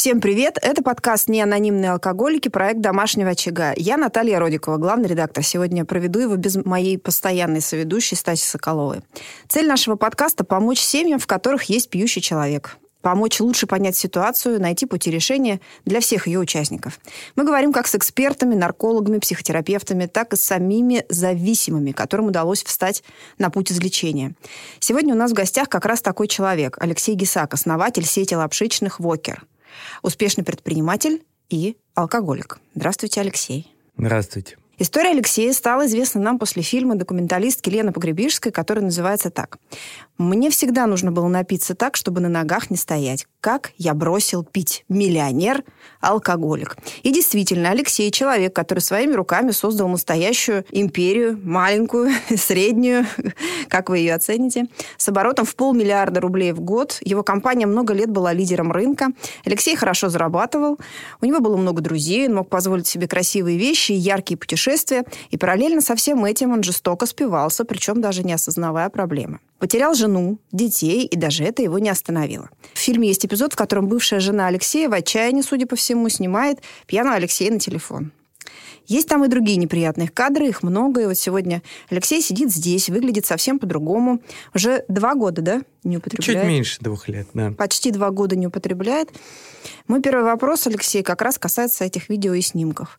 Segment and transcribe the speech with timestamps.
[0.00, 0.56] Всем привет!
[0.62, 3.74] Это подкаст «Не анонимные алкоголики», проект «Домашнего очага».
[3.76, 5.44] Я Наталья Родикова, главный редактор.
[5.44, 9.02] Сегодня проведу его без моей постоянной соведущей Стаси Соколовой.
[9.46, 14.84] Цель нашего подкаста– помочь семьям, в которых есть пьющий человек помочь лучше понять ситуацию, найти
[14.84, 17.00] пути решения для всех ее участников.
[17.34, 23.02] Мы говорим как с экспертами, наркологами, психотерапевтами, так и с самими зависимыми, которым удалось встать
[23.38, 24.34] на путь излечения.
[24.80, 29.46] Сегодня у нас в гостях как раз такой человек, Алексей Гисак, основатель сети лапшичных «Вокер»
[30.02, 32.58] успешный предприниматель и алкоголик.
[32.74, 33.74] Здравствуйте, Алексей.
[33.96, 34.56] Здравствуйте.
[34.82, 39.58] История Алексея стала известна нам после фильма документалистки Лены Погребишской, который называется так.
[40.16, 43.26] «Мне всегда нужно было напиться так, чтобы на ногах не стоять.
[43.42, 44.84] Как я бросил пить.
[44.88, 45.64] Миллионер,
[46.00, 46.78] алкоголик».
[47.02, 53.04] И действительно, Алексей– человек, который своими руками создал настоящую империю, маленькую, среднюю,
[53.68, 56.98] как вы ее оцените, с оборотом в полмиллиарда рублей в год.
[57.02, 59.08] Его компания много лет была лидером рынка.
[59.44, 60.78] Алексей хорошо зарабатывал.
[61.20, 65.04] У него было много друзей, он мог позволить себе красивые вещи и яркие путешествия путешествия,
[65.30, 69.40] и параллельно со всем этим он жестоко спивался, причем даже не осознавая проблемы.
[69.58, 72.48] Потерял жену, детей, и даже это его не остановило.
[72.72, 76.60] В фильме есть эпизод, в котором бывшая жена Алексея в отчаянии, судя по всему, снимает
[76.86, 78.12] пьяного Алексея на телефон.
[78.86, 81.02] Есть там и другие неприятные кадры, их много.
[81.02, 84.20] И вот сегодня Алексей сидит здесь, выглядит совсем по-другому.
[84.52, 86.40] Уже два года, да, не употребляет?
[86.40, 87.52] Чуть меньше двух лет, да.
[87.52, 89.10] Почти два года не употребляет.
[89.86, 92.98] Мой первый вопрос, Алексей, как раз касается этих видео и снимков.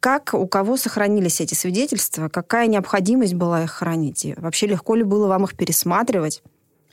[0.00, 2.28] Как, у кого сохранились эти свидетельства?
[2.28, 4.24] Какая необходимость была их хранить?
[4.24, 6.42] И вообще легко ли было вам их пересматривать?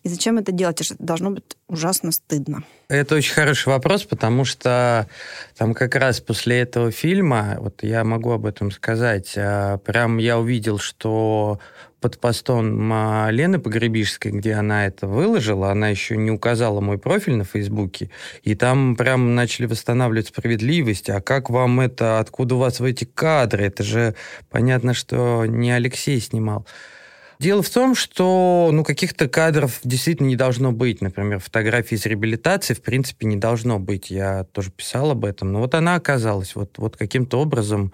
[0.03, 0.79] И зачем это делать?
[0.81, 2.63] Это должно быть ужасно стыдно.
[2.87, 5.07] Это очень хороший вопрос, потому что
[5.57, 10.37] там как раз после этого фильма, вот я могу об этом сказать, а, прям я
[10.37, 11.59] увидел, что
[11.99, 17.35] под постом а, Лены Погребишской, где она это выложила, она еще не указала мой профиль
[17.35, 18.09] на Фейсбуке,
[18.43, 21.09] и там прям начали восстанавливать справедливость.
[21.09, 23.65] А как вам это, откуда у вас эти кадры?
[23.65, 24.15] Это же
[24.49, 26.65] понятно, что не Алексей снимал.
[27.39, 31.01] Дело в том, что ну, каких-то кадров действительно не должно быть.
[31.01, 34.09] Например, фотографии из реабилитации в принципе не должно быть.
[34.09, 35.51] Я тоже писал об этом.
[35.51, 36.55] Но вот она оказалась.
[36.55, 37.93] Вот, вот каким-то образом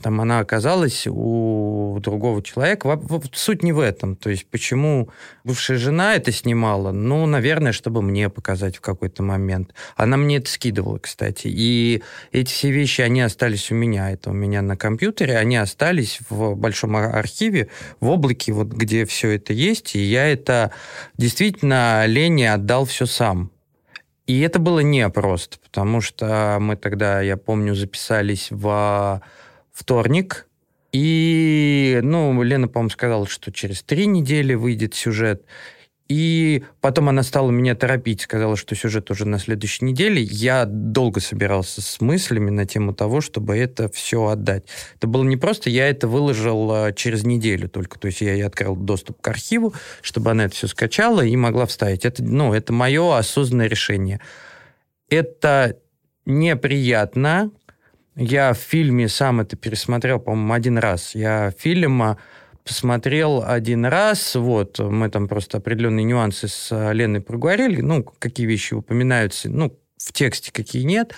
[0.00, 3.00] там она оказалась у другого человека.
[3.32, 4.14] Суть не в этом.
[4.14, 5.08] То есть почему
[5.42, 6.92] бывшая жена это снимала?
[6.92, 9.74] Ну, наверное, чтобы мне показать в какой-то момент.
[9.96, 11.48] Она мне это скидывала, кстати.
[11.48, 14.12] И эти все вещи, они остались у меня.
[14.12, 15.36] Это у меня на компьютере.
[15.36, 17.68] Они остались в большом архиве,
[17.98, 20.70] в облаке, вот где все это есть, и я это
[21.16, 23.50] действительно Лене отдал все сам.
[24.26, 29.20] И это было непросто, потому что мы тогда, я помню, записались в
[29.72, 30.46] вторник,
[30.92, 35.44] и, ну, Лена, по-моему, сказала, что через три недели выйдет сюжет.
[36.08, 40.20] И потом она стала меня торопить, сказала, что сюжет уже на следующей неделе.
[40.22, 44.64] Я долго собирался с мыслями на тему того, чтобы это все отдать.
[44.96, 47.98] Это было не просто, я это выложил а, через неделю только.
[47.98, 49.72] То есть я ей открыл доступ к архиву,
[50.02, 52.04] чтобы она это все скачала и могла вставить.
[52.04, 54.20] Это, ну, это мое осознанное решение.
[55.08, 55.78] Это
[56.26, 57.50] неприятно.
[58.14, 61.14] Я в фильме сам это пересмотрел, по-моему, один раз.
[61.14, 62.18] Я фильм
[62.64, 68.74] посмотрел один раз, вот, мы там просто определенные нюансы с Леной проговорили, ну, какие вещи
[68.74, 71.14] упоминаются, ну, в тексте, какие нет.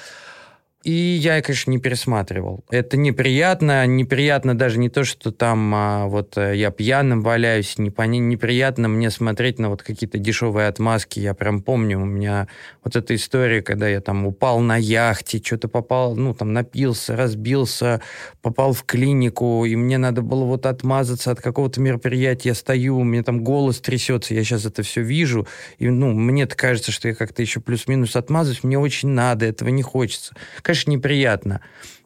[0.86, 2.64] И я, конечно, не пересматривал.
[2.70, 3.84] Это неприятно.
[3.88, 7.76] Неприятно даже не то, что там а, вот э, я пьяным валяюсь.
[7.76, 11.18] Неприятно мне смотреть на вот какие-то дешевые отмазки.
[11.18, 12.46] Я прям помню, у меня
[12.84, 18.00] вот эта история, когда я там упал на яхте, что-то попал, ну, там напился, разбился,
[18.40, 22.50] попал в клинику, и мне надо было вот отмазаться от какого-то мероприятия.
[22.50, 25.48] Я стою, у меня там голос трясется, я сейчас это все вижу.
[25.78, 28.62] И, ну, мне кажется, что я как-то еще плюс-минус отмазываюсь.
[28.62, 30.36] Мне очень надо, этого не хочется.
[30.62, 31.60] Конечно, конечно, неприятно,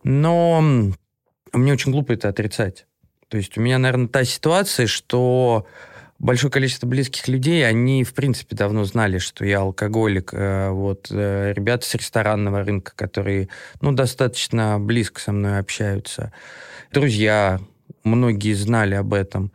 [0.04, 0.60] но
[1.52, 2.86] мне очень глупо это отрицать.
[3.28, 5.66] То есть у меня, наверное, та ситуация, что
[6.18, 10.30] большое количество близких людей, они, в принципе, давно знали, что я алкоголик.
[10.32, 13.48] Э, вот э, ребята с ресторанного рынка, которые,
[13.80, 16.32] ну, достаточно близко со мной общаются.
[16.92, 17.60] Друзья,
[18.04, 19.52] многие знали об этом.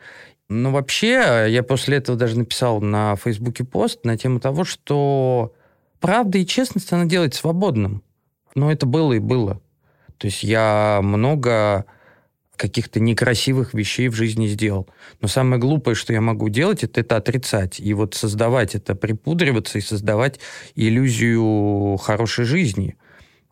[0.47, 5.53] Но вообще, я после этого даже написал на Фейсбуке пост на тему того, что
[5.99, 8.03] правда и честность, она делает свободным.
[8.55, 9.61] Но это было и было.
[10.17, 11.85] То есть я много
[12.55, 14.87] каких-то некрасивых вещей в жизни сделал.
[15.21, 17.79] Но самое глупое, что я могу делать, это это отрицать.
[17.79, 20.39] И вот создавать это, припудриваться и создавать
[20.75, 22.95] иллюзию хорошей жизни.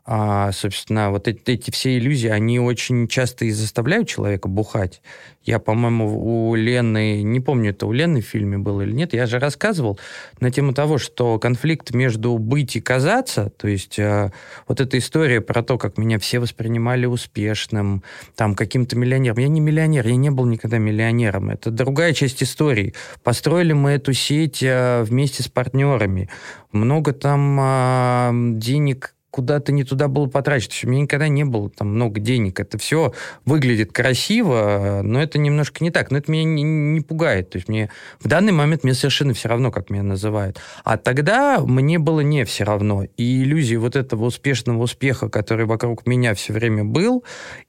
[0.05, 5.01] А, собственно, вот эти, эти все иллюзии, они очень часто и заставляют человека бухать.
[5.43, 9.25] Я, по-моему, у Лены, не помню, это у Лены в фильме было или нет, я
[9.27, 9.97] же рассказывал
[10.41, 14.31] на тему того, что конфликт между быть и казаться, то есть э,
[14.67, 18.03] вот эта история про то, как меня все воспринимали успешным,
[18.35, 19.37] там, каким-то миллионером.
[19.37, 21.49] Я не миллионер, я не был никогда миллионером.
[21.49, 22.93] Это другая часть истории.
[23.23, 26.29] Построили мы эту сеть э, вместе с партнерами.
[26.73, 30.75] Много там э, денег куда-то не туда было потрачено.
[30.83, 32.59] У меня никогда не было там много денег.
[32.59, 33.13] Это все
[33.45, 36.11] выглядит красиво, но это немножко не так.
[36.11, 37.49] Но это меня не, не пугает.
[37.49, 37.89] То есть мне
[38.19, 40.59] в данный момент мне совершенно все равно, как меня называют.
[40.83, 43.05] А тогда мне было не все равно.
[43.17, 47.23] И иллюзии вот этого успешного успеха, который вокруг меня все время был,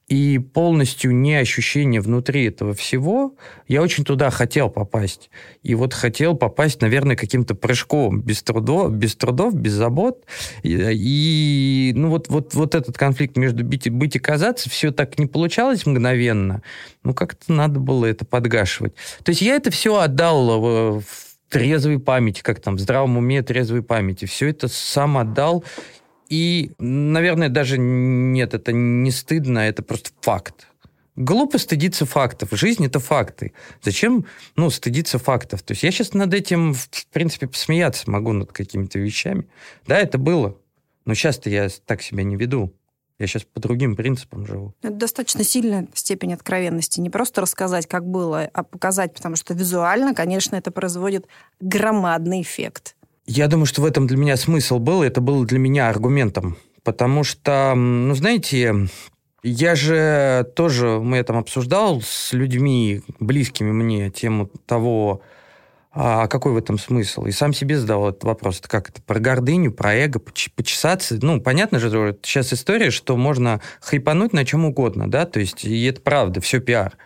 [0.08, 3.34] и полностью не ощущение внутри этого всего,
[3.68, 5.30] я очень туда хотел попасть.
[5.62, 10.24] И вот хотел попасть, наверное, каким-то прыжком, без трудов, без, трудов, без забот.
[10.62, 15.26] И, ну вот, вот, вот этот конфликт между быть быть и казаться, все так не
[15.26, 16.62] получалось мгновенно.
[17.02, 18.94] Ну, как-то надо было это подгашивать.
[19.22, 21.04] То есть я это все отдал в, в
[21.48, 24.26] трезвой памяти, как там, в здравом уме трезвой памяти.
[24.26, 25.64] Все это сам отдал.
[26.28, 30.68] И, наверное, даже нет, это не стыдно, это просто факт.
[31.16, 32.48] Глупо стыдиться фактов.
[32.52, 33.52] Жизнь— это факты.
[33.82, 34.26] Зачем,
[34.56, 35.62] ну, стыдиться фактов?
[35.62, 39.46] То есть я сейчас над этим, в принципе, посмеяться могу над какими-то вещами.
[39.86, 40.58] Да, это было.
[41.04, 42.74] Но сейчас-то я так себя не веду.
[43.20, 44.74] Я сейчас по другим принципам живу.
[44.82, 46.98] Это достаточно сильная степень откровенности.
[46.98, 51.28] Не просто рассказать, как было, а показать, потому что визуально, конечно, это производит
[51.60, 52.96] громадный эффект.
[53.26, 56.56] Я думаю, что в этом для меня смысл был, это было для меня аргументом.
[56.82, 58.88] Потому что, ну, знаете,
[59.42, 65.22] я же тоже, мы это обсуждал с людьми, близкими мне, тему того,
[65.96, 67.24] а какой в этом смысл?
[67.24, 68.58] И сам себе задал этот вопрос.
[68.58, 69.00] Это как это?
[69.00, 71.18] Про гордыню, про эго, почесаться?
[71.22, 75.84] Ну, понятно же, сейчас история, что можно хайпануть на чем угодно, да, то есть, и
[75.84, 76.98] это правда, все пиар.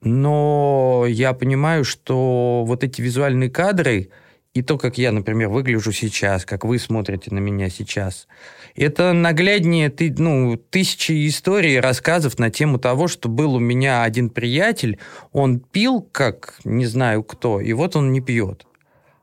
[0.00, 4.08] Но я понимаю, что вот эти визуальные кадры,
[4.58, 8.26] и то, как я, например, выгляжу сейчас, как вы смотрите на меня сейчас,
[8.74, 14.30] это нагляднее ты, ну, тысячи историй, рассказов на тему того, что был у меня один
[14.30, 14.98] приятель,
[15.32, 18.66] он пил, как не знаю кто, и вот он не пьет.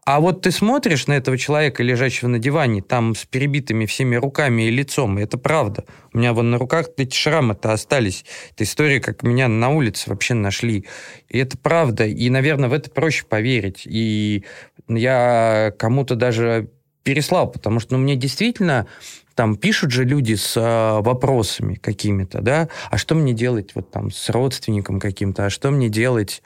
[0.06, 4.68] А вот ты смотришь на этого человека, лежащего на диване, там с перебитыми всеми руками
[4.68, 5.84] и лицом, и это правда.
[6.14, 8.24] У меня вон на руках эти шрамы-то остались.
[8.52, 10.86] Это история, как меня на улице вообще нашли.
[11.28, 12.06] И это правда.
[12.06, 13.82] И, наверное, в это проще поверить.
[13.86, 14.46] И
[14.88, 16.70] я кому-то даже
[17.04, 18.88] переслал, потому что ну, мне действительно
[19.36, 24.12] там пишут же люди с э, вопросами какими-то, да, а что мне делать вот там
[24.12, 26.42] с родственником каким-то, а что мне делать,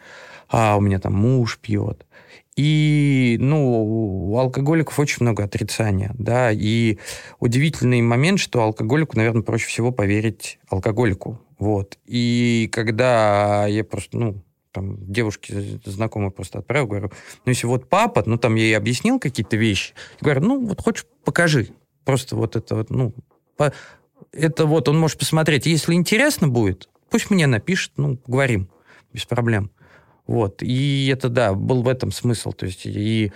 [0.50, 2.06] а у меня там муж пьет,
[2.58, 6.98] и, ну, у алкоголиков очень много отрицания, да, и
[7.40, 11.98] удивительный момент, что алкоголику, наверное, проще всего поверить алкоголику, вот.
[12.06, 17.12] И когда я просто, ну, там, девушке знакомой просто отправил, говорю,
[17.46, 21.06] ну, если вот папа, ну, там, я ей объяснил какие-то вещи, говорю, ну, вот хочешь,
[21.24, 21.70] покажи.
[22.06, 23.14] Просто вот это вот, ну,
[23.58, 23.74] по...
[24.32, 25.66] это вот он может посмотреть.
[25.66, 28.70] Если интересно будет, пусть мне напишет, ну, поговорим,
[29.14, 29.72] без проблем.
[30.28, 30.62] Вот.
[30.62, 32.52] И это, да, был в этом смысл.
[32.52, 33.32] То есть и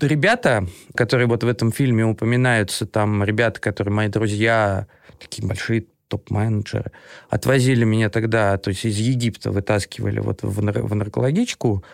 [0.00, 4.86] ребята, которые вот в этом фильме упоминаются, там ребята, которые мои друзья,
[5.18, 6.92] такие большие топ-менеджеры,
[7.28, 11.84] отвозили меня тогда, то есть из Египта вытаскивали вот в, в наркологичку,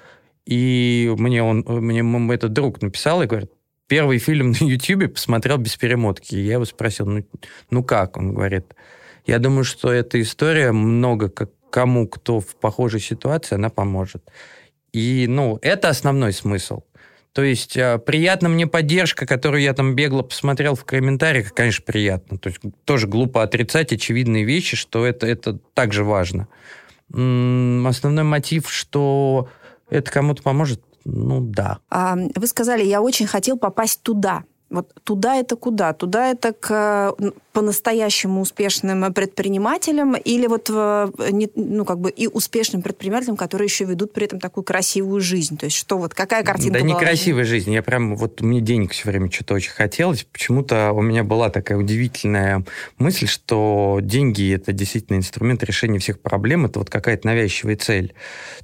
[0.47, 3.51] и мне он, мне этот друг написал и говорит,
[3.87, 6.35] первый фильм на Ютьюбе посмотрел без перемотки.
[6.35, 7.25] И я его спросил, ну,
[7.71, 8.17] ну как?
[8.17, 8.75] Он говорит,
[9.27, 14.23] я думаю, что эта история много как кому, кто в похожей ситуации, она поможет.
[14.93, 16.83] И, ну, это основной смысл.
[17.33, 22.39] То есть э, приятна мне поддержка, которую я там бегло посмотрел в комментариях, конечно, приятно.
[22.39, 26.49] То есть тоже глупо отрицать очевидные вещи, что это, это также важно.
[27.11, 29.49] Основной мотив, что
[29.89, 31.79] это кому-то поможет, ну да.
[31.91, 34.45] А, вы сказали, я очень хотел попасть туда.
[34.73, 35.93] Вот туда это куда?
[35.93, 37.14] Туда это к
[37.52, 44.25] по-настоящему успешным предпринимателям или вот ну как бы и успешным предпринимателям, которые еще ведут при
[44.25, 45.59] этом такую красивую жизнь?
[45.59, 46.79] То есть что вот какая картинка?
[46.79, 47.71] Да не красивая жизнь.
[47.73, 50.25] Я прям вот мне денег все время что-то очень хотелось.
[50.25, 52.64] Почему-то у меня была такая удивительная
[52.97, 56.64] мысль, что деньги это действительно инструмент решения всех проблем.
[56.64, 58.14] Это вот какая-то навязчивая цель.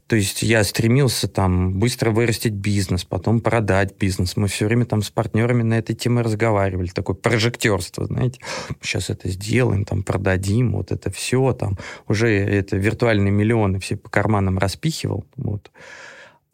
[0.07, 4.37] То есть я стремился там быстро вырастить бизнес, потом продать бизнес.
[4.37, 6.89] Мы все время там с партнерами на этой теме разговаривали.
[6.89, 8.41] Такое прожектерство, знаете.
[8.81, 11.53] Сейчас это сделаем, там продадим, вот это все.
[11.53, 11.77] Там
[12.07, 15.25] уже это виртуальные миллионы все по карманам распихивал.
[15.37, 15.71] Вот.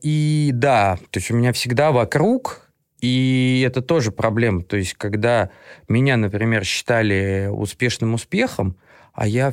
[0.03, 2.69] И да, то есть у меня всегда вокруг
[3.05, 4.63] И это тоже проблема.
[4.63, 5.51] То есть, когда
[5.89, 8.79] меня, например, считали успешным успехом,
[9.13, 9.53] а я,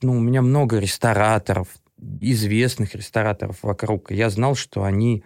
[0.00, 1.68] ну, у меня много рестораторов,
[2.22, 5.22] известных рестораторов вокруг, я знал, что они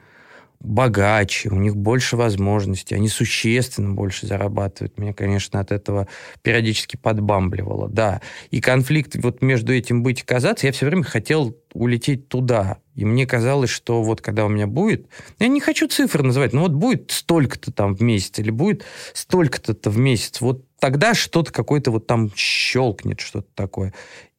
[0.62, 4.97] богаче, у них больше возможностей, они существенно больше зарабатывают.
[4.97, 6.09] Меня, конечно, от этого
[6.42, 8.21] периодически подбамбливало, да.
[8.50, 12.78] И конфликт вот между этим быть и казаться, я все время хотел улететь туда.
[12.95, 15.07] И мне казалось, что вот когда у меня будет,
[15.38, 19.90] я не хочу цифры называть, но вот будет столько-то там в месяц или будет столько-то
[19.90, 23.95] в месяц, вот тогда что-то какое-то вот там щелкнет, что-то такое.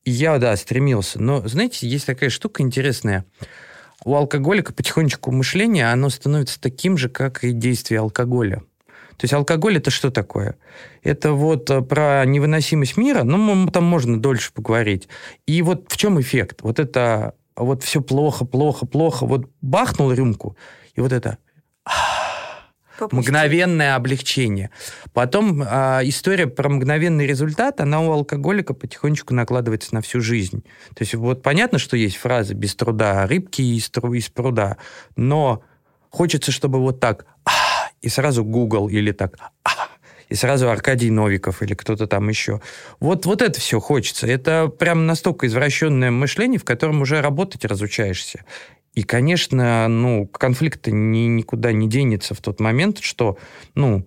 [0.06, 1.22] И я, да, стремился.
[1.22, 3.26] Но, знаете, есть такая штука интересная–
[4.06, 8.64] у алкоголика потихонечку мышление, оно становится таким же, как и действие алкоголя.
[9.18, 10.58] То есть алкоголь это что такое?
[11.04, 15.08] Это вот э, про невыносимость мира, ну, там можно дольше поговорить.
[15.46, 16.62] И вот в чем эффект?
[16.62, 19.26] Вот это вот все плохо, плохо, плохо.
[19.26, 20.58] Вот бахнул рюмку,
[20.96, 21.38] и вот это
[22.98, 23.30] Попустить.
[23.30, 24.70] Мгновенное облегчение.
[25.14, 30.64] Потом э, история про мгновенный результат, она у алкоголика потихонечку накладывается на всю жизнь.
[30.90, 34.78] То есть вот понятно, что есть фраза «без труда рыбки из, из пруда»,
[35.16, 35.64] но
[36.10, 37.26] хочется, чтобы вот так
[38.02, 39.38] и сразу Google или так
[40.30, 42.60] и сразу Аркадий Новиков или кто-то там еще.
[43.00, 44.26] Вот, вот это все хочется.
[44.26, 48.44] Это прям настолько извращенное мышление, в котором уже работать разучаешься.
[48.94, 53.38] И, конечно, ну, конфликт ни, никуда не денется в тот момент, что,
[53.74, 54.06] ну,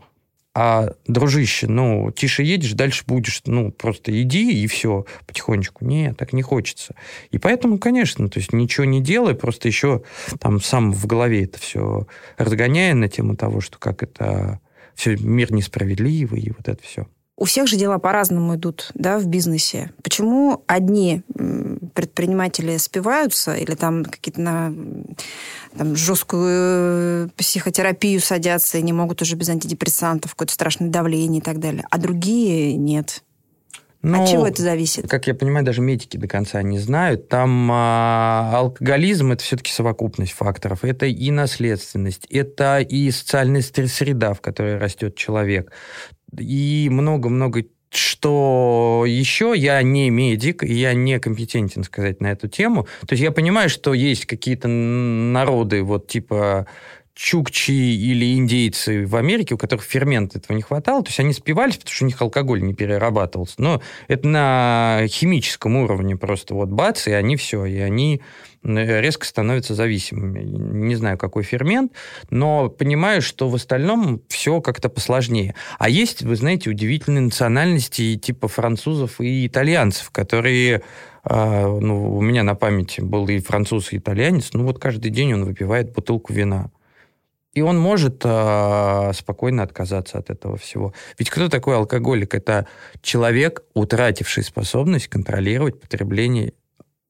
[0.54, 5.84] а, дружище, ну, тише едешь, дальше будешь, ну, просто иди и все, потихонечку.
[5.84, 6.94] Нет, так не хочется.
[7.30, 10.02] И поэтому, конечно, то есть ничего не делай, просто еще
[10.40, 12.06] там сам в голове это все
[12.38, 14.60] разгоняя на тему того, что как это
[14.94, 17.06] все мир несправедливый и вот это все.
[17.38, 19.90] У всех же дела по-разному идут да, в бизнесе.
[20.02, 21.22] Почему одни
[21.94, 24.72] предприниматели спиваются или там какие-то на
[25.76, 31.44] там, жесткую э, психотерапию садятся и не могут уже без антидепрессантов, какое-то страшное давление и
[31.44, 33.22] так далее, а другие нет?
[34.02, 35.08] Но, От чего это зависит?
[35.08, 37.28] Как я понимаю, даже медики до конца не знают.
[37.28, 40.84] Там а, алкоголизм это все-таки совокупность факторов.
[40.84, 45.72] Это и наследственность, это и социальная среда, в которой растет человек
[46.38, 52.86] и много-много что еще я не медик, и я не компетентен сказать на эту тему.
[53.06, 56.66] То есть я понимаю, что есть какие-то народы, вот типа
[57.16, 61.78] чукчи или индейцы в Америке, у которых фермент этого не хватало, то есть они спивались,
[61.78, 63.54] потому что у них алкоголь не перерабатывался.
[63.56, 68.20] Но это на химическом уровне просто вот бац, и они все, и они
[68.66, 70.40] резко становятся зависимыми.
[70.40, 71.92] Не знаю, какой фермент,
[72.30, 75.54] но понимаю, что в остальном все как-то посложнее.
[75.78, 80.82] А есть, вы знаете, удивительные национальности типа французов и итальянцев, которые
[81.24, 85.34] а, ну, у меня на памяти был и француз, и итальянец, ну вот каждый день
[85.34, 86.70] он выпивает бутылку вина.
[87.52, 90.92] И он может э, спокойно отказаться от этого всего.
[91.18, 92.34] Ведь кто такой алкоголик?
[92.34, 92.66] Это
[93.00, 96.52] человек, утративший способность контролировать потребление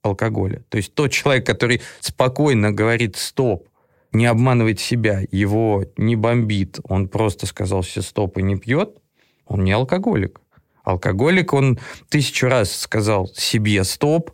[0.07, 0.63] алкоголя.
[0.69, 3.69] То есть тот человек, который спокойно говорит «стоп»,
[4.13, 8.97] не обманывает себя, его не бомбит, он просто сказал все стоп и не пьет,
[9.47, 10.41] он не алкоголик.
[10.85, 14.31] Алкоголик, он тысячу раз сказал себе стоп,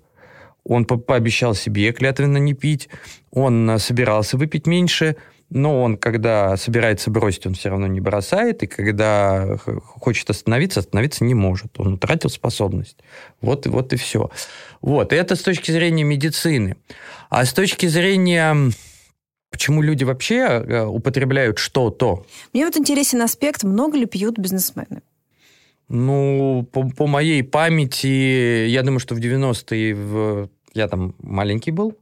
[0.65, 2.89] он по пообещал себе клятвенно не пить,
[3.31, 5.17] он собирался выпить меньше,
[5.55, 11.25] но он, когда собирается бросить, он все равно не бросает, и когда хочет остановиться, остановиться
[11.25, 11.79] не может.
[11.79, 12.97] Он утратил способность.
[13.43, 14.31] Вот, вот и все.
[14.81, 16.77] Вот, и это с точки зрения медицины.
[17.29, 18.73] А с точки зрения
[19.51, 22.25] Почему люди вообще э, употребляют что-то?
[22.55, 25.03] Мне вот интересен аспект, много ли пьют бизнесмены?
[25.91, 30.49] Ну, по, по моей памяти, я думаю, что в 90-е в...
[30.73, 31.95] я там маленький был,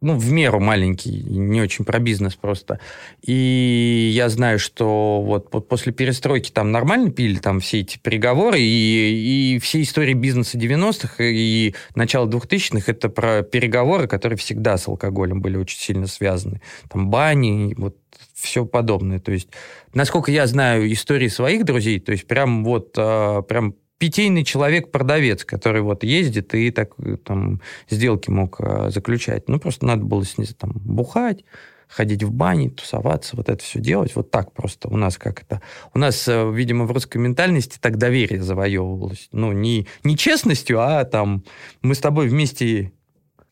[0.00, 2.80] ну, в меру маленький, не очень про бизнес просто.
[3.22, 9.56] И я знаю, что вот после перестройки там нормально пили там все эти переговоры, и,
[9.56, 15.42] и все истории бизнеса 90-х и начала 2000-х это про переговоры, которые всегда с алкоголем
[15.42, 16.62] были очень сильно связаны.
[16.88, 17.96] Там бани, вот
[18.34, 19.18] все подобное.
[19.18, 19.48] То есть,
[19.92, 25.82] насколько я знаю истории своих друзей, то есть прям вот а, прям питейный человек-продавец, который
[25.82, 29.46] вот ездит и так там сделки мог а, заключать.
[29.46, 31.44] Ну, просто надо было с ней там бухать,
[31.86, 34.16] ходить в бани, тусоваться, вот это все делать.
[34.16, 35.60] Вот так просто у нас как это...
[35.92, 39.28] У нас, э, видимо, в русской ментальности так доверие завоевывалось.
[39.32, 41.44] Ну, не, не честностью, а там
[41.82, 42.92] мы с тобой вместе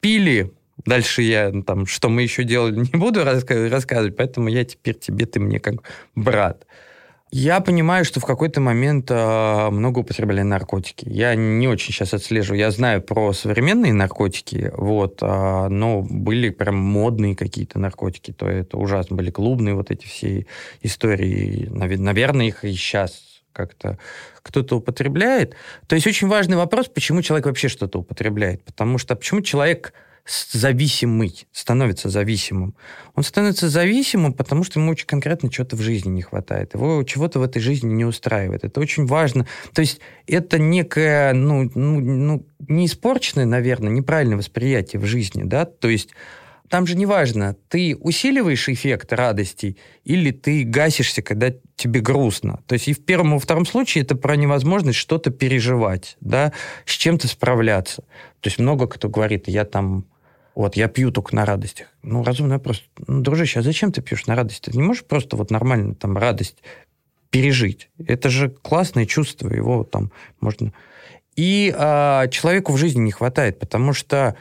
[0.00, 0.52] пили,
[0.86, 5.26] Дальше я ну, там, что мы еще делали, не буду рассказывать, поэтому я теперь тебе,
[5.26, 5.82] ты мне как
[6.14, 6.66] брат.
[7.30, 11.06] Я понимаю, что в какой-то момент э, много употребляли наркотики.
[11.06, 12.58] Я не очень сейчас отслеживаю.
[12.58, 18.32] Я знаю про современные наркотики, вот, э, но были прям модные какие-то наркотики.
[18.32, 19.16] То это ужасно.
[19.16, 20.46] Были клубные вот эти все
[20.82, 21.68] истории.
[21.70, 23.98] Наверное, их и сейчас как-то
[24.42, 25.54] кто-то употребляет.
[25.86, 28.64] То есть очень важный вопрос, почему человек вообще что-то употребляет.
[28.64, 29.92] Потому что почему человек
[30.28, 32.74] зависимый, становится зависимым.
[33.14, 36.74] Он становится зависимым, потому что ему очень конкретно чего-то в жизни не хватает.
[36.74, 38.64] Его чего-то в этой жизни не устраивает.
[38.64, 39.46] Это очень важно.
[39.72, 45.64] То есть это некое, ну, ну, ну не испорченное, наверное, неправильное восприятие в жизни, да,
[45.64, 46.10] то есть
[46.68, 52.60] там же не важно, ты усиливаешь эффект радости или ты гасишься, когда тебе грустно.
[52.66, 56.52] То есть и в первом, и во втором случае это про невозможность что-то переживать, да,
[56.84, 58.02] с чем-то справляться.
[58.40, 60.04] То есть много кто говорит, я там
[60.58, 61.86] вот, я пью только на радостях.
[62.02, 62.82] Ну, разумный вопрос.
[63.06, 64.70] Ну, дружище, а зачем ты пьешь на радости?
[64.70, 66.56] Ты не можешь просто вот нормально там радость
[67.30, 67.90] пережить?
[68.04, 70.10] Это же классное чувство, его там
[70.40, 70.72] можно...
[71.36, 74.34] И а, человеку в жизни не хватает, потому что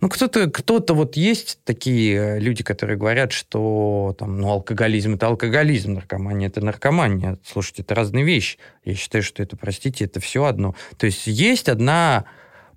[0.00, 5.94] ну, кто-то, кто-то вот есть такие люди, которые говорят, что там, ну, алкоголизм это алкоголизм,
[5.94, 7.36] наркомания это наркомания.
[7.44, 8.58] Слушайте, это разные вещи.
[8.84, 10.76] Я считаю, что это, простите, это все одно.
[10.98, 12.26] То есть есть одна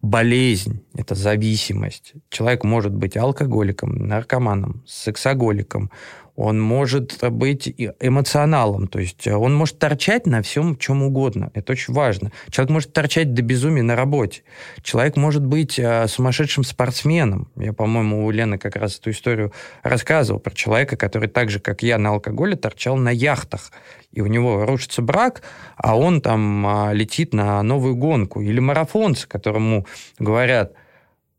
[0.02, 2.14] болезнь, это зависимость.
[2.30, 5.92] Человек может быть алкоголиком, наркоманом, сексоголиком,
[6.38, 7.68] он может быть
[8.00, 11.50] эмоционалом, то есть он может торчать на всем, чем угодно.
[11.56, 12.32] Это очень важно.
[12.52, 14.44] Человек может торчать до безумия на работе.
[14.84, 17.50] Человек может быть э, сумасшедшим спортсменом.
[17.56, 19.52] Я, по-моему, у Лены как раз эту историю
[19.82, 23.72] рассказывал про человека, который так же, как я, на алкоголе торчал на яхтах
[24.12, 25.42] и у него рушится брак,
[25.76, 28.42] а он там а, летит на новую гонку.
[28.42, 29.86] Или марафонцы, которому
[30.20, 30.74] говорят,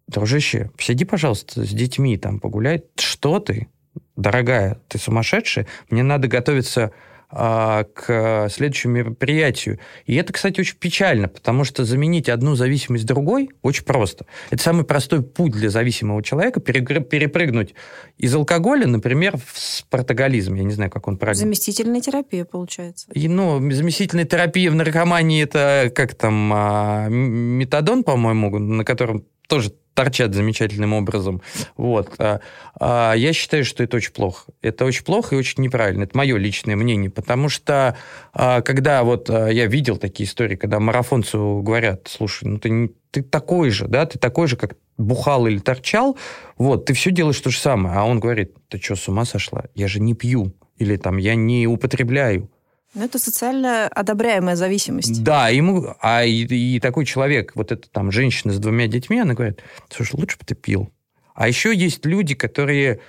[0.09, 2.85] дружище, сиди, пожалуйста, с детьми там погуляй.
[2.97, 3.69] Что ты,
[4.17, 5.67] дорогая, ты сумасшедшая?
[5.91, 6.93] Мне надо готовиться
[7.31, 9.79] а, к следующему мероприятию.
[10.07, 14.25] И это, кстати, очень печально, потому что заменить одну зависимость другой очень просто.
[14.49, 17.75] Это самый простой путь для зависимого человека перепрыгнуть
[18.17, 20.55] из алкоголя, например, в спортоголизм.
[20.55, 21.41] Я не знаю, как он правильно.
[21.41, 23.11] Заместительная терапия, получается.
[23.13, 29.75] И, ну, заместительная терапия в наркомании это как там а, метадон, по-моему, на котором тоже
[29.95, 31.43] торчат замечательным образом.
[31.77, 32.15] Вот.
[32.19, 32.41] А,
[32.79, 34.53] а я считаю, что это очень плохо.
[34.63, 36.05] Это очень плохо и очень неправильно.
[36.05, 37.97] Это мое личное мнение, потому что
[38.33, 42.91] а, когда вот а, я видел такие истории, когда марафонцу говорят, слушай, ну ты, не,
[43.11, 46.17] ты такой же, да, ты такой же, как бухал или торчал,
[46.57, 47.97] вот, ты все делаешь то же самое.
[47.97, 49.65] А он говорит, ты что, с ума сошла?
[49.75, 50.55] Я же не пью.
[50.77, 52.51] Или там, я не употребляю.
[52.95, 55.23] Ну, это социально одобряемая зависимость.
[55.23, 59.35] Да, ему, а и, и такой человек, вот эта там женщина с двумя детьми, она
[59.35, 60.91] говорит, слушай, лучше бы ты пил.
[61.35, 63.01] А еще есть люди, которые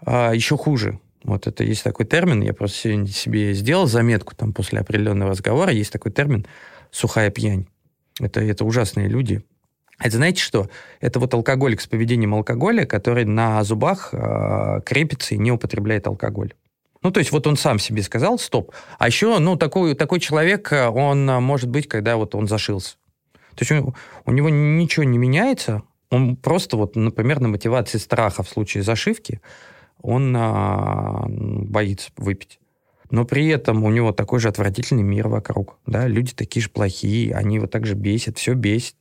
[0.00, 1.00] а, еще хуже.
[1.24, 5.72] Вот это есть такой термин, я просто сегодня себе сделал заметку там после определенного разговора,
[5.72, 6.46] есть такой термин
[6.92, 7.66] «сухая пьянь».
[8.20, 9.42] Это, это ужасные люди.
[9.98, 10.70] Это знаете что?
[11.00, 16.54] Это вот алкоголик с поведением алкоголя, который на зубах э, крепится и не употребляет алкоголь.
[17.06, 18.72] Ну, то есть вот он сам себе сказал, стоп.
[18.98, 22.96] А еще, ну, такой, такой человек, э, он э, может быть, когда вот он зашился.
[23.54, 28.42] То есть у, у него ничего не меняется, он просто вот, например, на мотивации страха
[28.42, 29.40] в случае зашивки,
[30.02, 32.58] он а, боится выпить.
[33.08, 35.78] Но при этом у него такой же отвратительный мир вокруг.
[35.86, 36.08] Да?
[36.08, 38.96] Люди такие же плохие, они его также бесят, все бесит.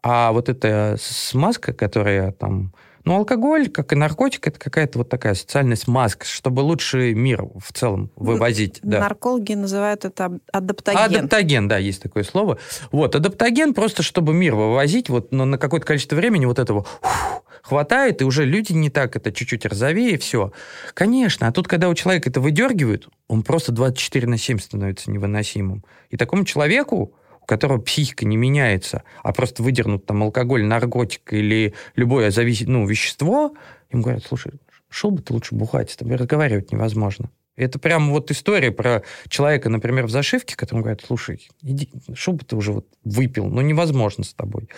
[0.00, 2.72] А вот эта смазка, которая там
[3.04, 7.72] ну, алкоголь, как и наркотик, это какая-то вот такая социальная смазка, чтобы лучше мир в
[7.72, 8.80] целом вывозить.
[8.82, 9.00] Да.
[9.00, 11.00] Наркологи называют это адаптоген.
[11.00, 12.58] Адаптоген, да, есть такое слово.
[12.90, 17.44] Вот, адаптоген просто, чтобы мир вывозить, вот но на какое-то количество времени вот этого фух,
[17.62, 20.52] хватает, и уже люди не так, это чуть-чуть розовее, все.
[20.94, 25.84] Конечно, а тут, когда у человека это выдергивают, он просто 24 на 7 становится невыносимым.
[26.10, 31.74] И такому человеку, у которого психика не меняется, а просто выдернут там алкоголь, наркотик или
[31.96, 32.62] любое завис...
[32.66, 33.54] ну, вещество,
[33.90, 34.52] им говорят, слушай,
[34.88, 37.30] шел бы ты лучше бухать, с тобой разговаривать невозможно.
[37.54, 42.44] Это прям вот история про человека, например, в зашивке, которому говорят, слушай, иди, шел бы
[42.44, 44.70] ты уже вот выпил, но невозможно с тобой.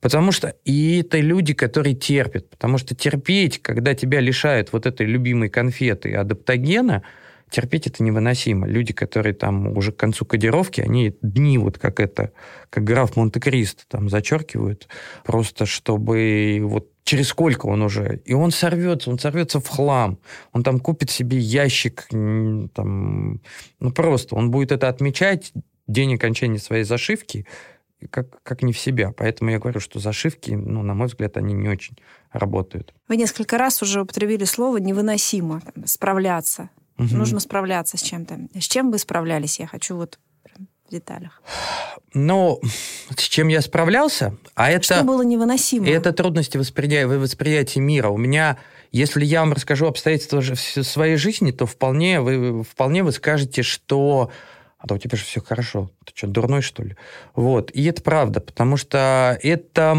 [0.00, 2.48] Потому что и это люди, которые терпят.
[2.48, 7.02] Потому что терпеть, когда тебя лишают вот этой любимой конфеты адаптогена–
[7.50, 8.66] терпеть это невыносимо.
[8.66, 12.32] Люди, которые там уже к концу кодировки, они дни вот как это,
[12.70, 14.88] как граф Монте-Кристо там зачеркивают,
[15.24, 20.18] просто чтобы вот через сколько он уже, и он сорвется, он сорвется в хлам,
[20.52, 23.40] он там купит себе ящик, там,
[23.80, 25.52] ну просто, он будет это отмечать
[25.88, 27.46] день окончания своей зашивки,
[28.10, 29.12] как, как не в себя.
[29.16, 31.96] Поэтому я говорю, что зашивки, ну, на мой взгляд, они не очень
[32.32, 32.94] работают.
[33.08, 36.70] Вы несколько раз уже употребили слово «невыносимо», «справляться».
[37.00, 37.16] Угу.
[37.16, 38.48] Нужно справляться с чем-то.
[38.60, 39.58] С чем вы справлялись?
[39.58, 40.18] Я хочу вот
[40.86, 41.42] в деталях.
[42.12, 42.60] Ну,
[43.16, 44.36] с чем я справлялся?
[44.54, 44.96] А это...
[44.96, 45.88] Что было невыносимо?
[45.88, 48.08] Это трудности восприятия, восприятия мира.
[48.10, 48.58] У меня,
[48.92, 54.30] если я вам расскажу обстоятельства своей жизни, то вполне вы, вполне вы скажете, что
[54.82, 55.90] а то у тебя же все хорошо.
[56.06, 56.96] Ты что, дурной, что ли?
[57.34, 57.70] Вот.
[57.72, 59.92] И это правда, потому что это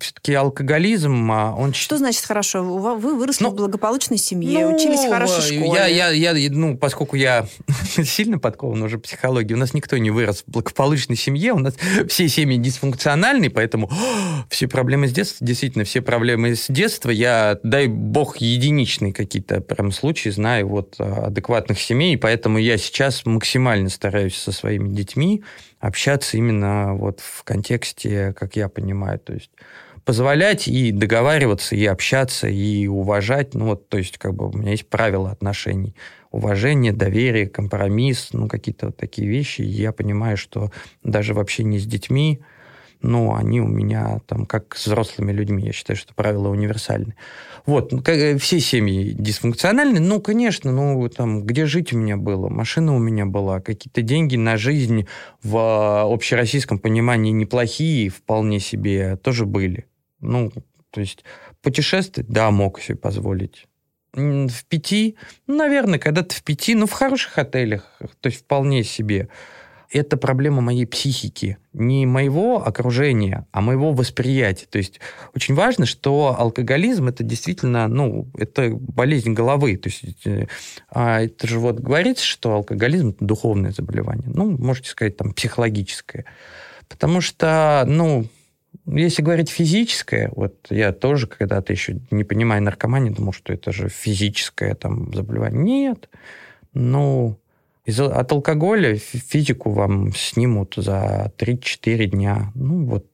[0.00, 1.72] все-таки алкоголизм, а он...
[1.72, 2.64] Что значит хорошо?
[2.64, 5.72] Вы выросли ну, в благополучной семье, ну, учились в хорошей школе.
[5.72, 7.46] Я, я, я, ну, поскольку я
[8.04, 11.74] сильно подкован уже психологии, у нас никто не вырос в благополучной семье, у нас
[12.08, 13.88] все семьи дисфункциональные, поэтому
[14.50, 19.92] все проблемы с детства, действительно, все проблемы с детства, я, дай бог, единичные какие-то прям
[19.92, 25.42] случаи знаю вот адекватных семей, поэтому я сейчас максимально максимально стараюсь со своими детьми
[25.80, 29.50] общаться именно вот в контексте, как я понимаю, то есть
[30.04, 33.54] позволять и договариваться, и общаться, и уважать.
[33.54, 35.94] Ну, вот, то есть, как бы у меня есть правила отношений.
[36.30, 39.62] Уважение, доверие, компромисс, ну, какие-то вот такие вещи.
[39.62, 40.70] И я понимаю, что
[41.02, 42.40] даже в общении с детьми,
[43.02, 45.64] ну, они у меня там как с взрослыми людьми.
[45.64, 47.14] Я считаю, что правила универсальны.
[47.66, 49.98] Вот, ну, э, все семьи дисфункциональны.
[49.98, 54.36] Ну, конечно, ну, там, где жить у меня было, машина у меня была, какие-то деньги
[54.36, 55.06] на жизнь
[55.42, 59.86] в а, общероссийском понимании неплохие вполне себе тоже были.
[60.20, 60.52] Ну,
[60.90, 61.24] то есть
[61.60, 63.66] путешествовать, да, мог себе позволить
[64.16, 69.28] в пяти, ну, наверное, когда-то в пяти, ну, в хороших отелях, то есть вполне себе
[69.96, 74.66] это проблема моей психики, не моего окружения, а моего восприятия.
[74.66, 75.00] То есть
[75.34, 79.76] очень важно, что алкоголизм это действительно, ну, это болезнь головы.
[79.76, 80.46] То есть э,
[80.88, 84.28] а это же вот говорится, что алкоголизм это духовное заболевание.
[84.32, 86.24] Ну, можете сказать, там, психологическое.
[86.88, 88.26] Потому что, ну,
[88.86, 93.88] если говорить физическое, вот я тоже когда-то еще, не понимая наркомании, думал, что это же
[93.88, 95.60] физическое там заболевание.
[95.60, 96.08] Нет.
[96.72, 97.38] Ну,
[97.86, 102.52] из, от алкоголя физику вам снимут за 3-4 дня.
[102.54, 103.06] Ну, вот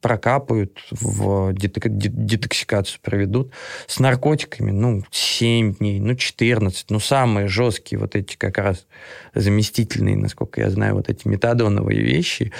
[0.00, 3.52] прокапают, в детоксикацию проведут.
[3.86, 6.90] С наркотиками, ну, 7 дней, ну, 14.
[6.90, 8.86] Ну, самые жесткие вот эти как раз
[9.34, 12.52] заместительные, насколько я знаю, вот эти метадоновые вещи,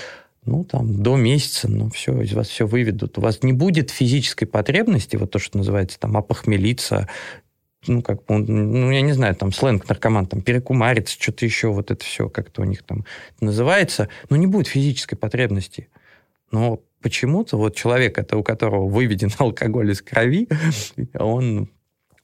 [0.47, 3.19] ну, там, до месяца, ну, все, из вас все выведут.
[3.19, 7.09] У вас не будет физической потребности, вот то, что называется, там, опохмелиться,
[7.87, 11.91] ну, как бы, ну, я не знаю, там, сленг наркоман, там, перекумариться, что-то еще, вот
[11.91, 13.05] это все как-то у них там
[13.41, 15.89] называется, но не будет физической потребности.
[16.51, 20.49] Но почему-то вот человек, это у которого выведен алкоголь из крови,
[21.19, 21.71] он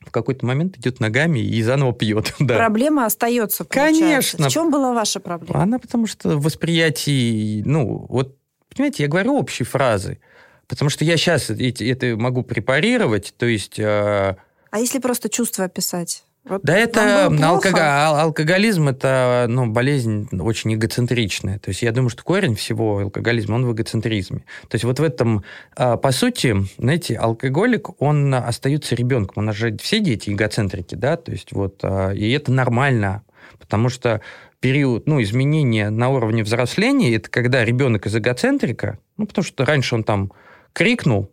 [0.01, 2.35] в какой-то момент идет ногами и заново пьет.
[2.39, 2.57] Да.
[2.57, 4.01] Проблема остается, получается.
[4.03, 4.49] Конечно.
[4.49, 5.63] В чем была ваша проблема?
[5.63, 8.37] Она потому что восприятие, ну, вот,
[8.73, 10.21] понимаете, я говорю общие фразы,
[10.69, 14.37] потому что я сейчас эти, это могу препарировать, то есть э,
[14.77, 16.25] а если просто чувство описать?
[16.45, 21.59] Вот да это алкоголь, алкоголизм это ну, болезнь очень эгоцентричная.
[21.59, 24.41] То есть я думаю, что корень всего алкоголизма, он в эгоцентризме.
[24.69, 25.45] То есть вот в этом,
[25.77, 29.45] а, по сути, знаете, алкоголик, он остается ребенком.
[29.45, 33.25] У нас же все дети эгоцентрики, да, то есть вот, а, и это нормально,
[33.59, 34.21] потому что
[34.61, 39.95] период, ну, изменения на уровне взросления, это когда ребенок из эгоцентрика, ну, потому что раньше
[39.95, 40.33] он там
[40.75, 41.31] крикнул,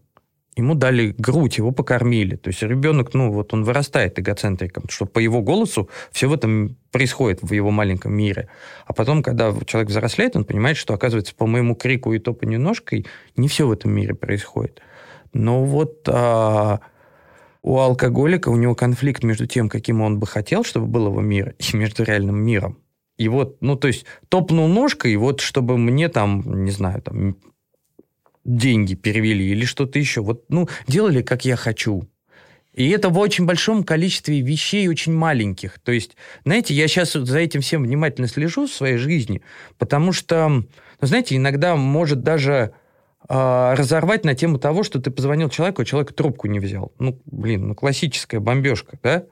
[0.55, 2.35] ему дали грудь, его покормили.
[2.35, 6.77] То есть ребенок, ну, вот он вырастает эгоцентриком, что по его голосу все в этом
[6.91, 8.49] происходит в его маленьком мире.
[8.85, 13.05] А потом, когда человек взрослеет, он понимает, что, оказывается, по моему крику и топанию ножкой
[13.35, 14.81] не все в этом мире происходит.
[15.33, 16.81] Но вот а,
[17.63, 21.55] у алкоголика, у него конфликт между тем, каким он бы хотел, чтобы был его мир,
[21.57, 22.77] и между реальным миром.
[23.17, 27.37] И вот, ну, то есть, топнул ножкой, и вот, чтобы мне там, не знаю, там,
[28.45, 30.21] деньги перевели или что-то еще.
[30.21, 32.07] Вот, ну, делали, как я хочу.
[32.73, 35.79] И это в очень большом количестве вещей, очень маленьких.
[35.79, 39.41] То есть, знаете, я сейчас за этим всем внимательно слежу в своей жизни,
[39.77, 40.65] потому что, ну,
[41.01, 42.73] знаете, иногда может даже
[43.29, 46.91] э, разорвать на тему того, что ты позвонил человеку, а человек трубку не взял.
[46.97, 49.25] Ну, блин, ну, классическая бомбежка, да?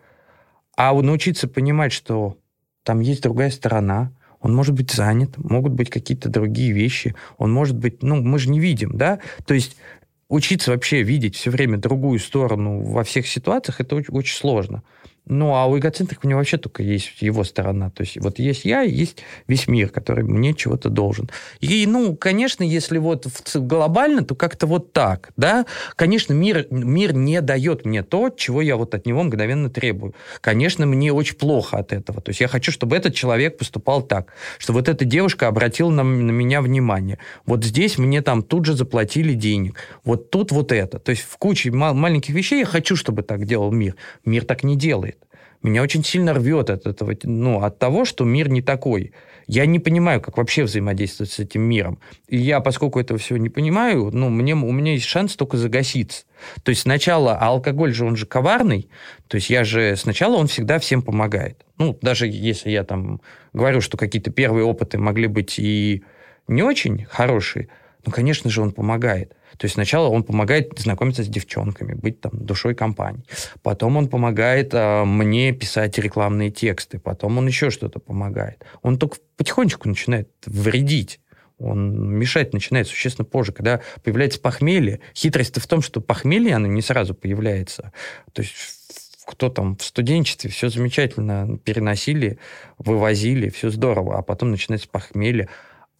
[0.78, 2.38] А научиться понимать, что
[2.84, 7.78] там есть другая сторона, он может быть занят, могут быть какие-то другие вещи, он может
[7.78, 9.78] быть, ну, мы же не видим, да, то есть
[10.30, 14.84] учиться вообще видеть все время другую сторону во всех ситуациях, это очень, очень сложно.
[15.32, 17.90] Ну, а у эгоцентрика у него вообще только есть его сторона.
[17.90, 21.30] То есть вот есть я, есть весь мир, который мне чего-то должен.
[21.62, 25.66] И, ну, конечно, если вот глобально, то как-то вот так, да.
[25.96, 30.16] Конечно, мир, мир не дает мне то, чего я вот от него мгновенно требую.
[30.42, 32.20] Конечно, мне очень плохо от этого.
[32.20, 36.04] То есть я хочу, чтобы этот человек поступал так, что вот эта девушка обратила на,
[36.04, 37.20] на меня внимание.
[37.46, 39.78] Вот здесь мне там тут же заплатили денег.
[40.04, 41.00] Вот тут вот это.
[41.00, 43.96] То есть в куче маленьких вещей я хочу, чтобы так делал мир.
[44.26, 45.21] Мир так не делает.
[45.68, 49.14] Меня очень сильно рвет от этого, ну, от того, что мир не такой.
[49.48, 52.00] Я не понимаю, как вообще взаимодействовать с этим миром.
[52.28, 56.24] И я, поскольку этого всего не понимаю, ну, мне, у меня есть шанс только загаситься.
[56.64, 58.90] То есть сначала, а алкоголь же, он же коварный,
[59.28, 61.66] то есть я же, сначала он всегда всем помогает.
[61.78, 63.22] Ну, даже если я там
[63.54, 66.04] говорю, что какие-то первые опыты могли быть и
[66.48, 67.70] не очень хорошие,
[68.06, 69.36] ну, конечно же, он помогает.
[69.62, 73.24] То есть сначала он помогает знакомиться с девчонками, быть там душой компании.
[73.62, 76.98] Потом он помогает а, мне писать рекламные тексты.
[76.98, 78.66] Потом он еще что-то помогает.
[78.82, 81.20] Он только потихонечку начинает вредить.
[81.60, 85.00] Он мешать начинает существенно позже, когда появляется похмелье.
[85.16, 87.92] Хитрость-то в том, что похмелье, оно не сразу появляется.
[88.34, 88.56] То есть
[89.28, 92.40] кто там в студенчестве все замечательно переносили,
[92.80, 95.50] вывозили, все здорово, а потом начинается похмелье.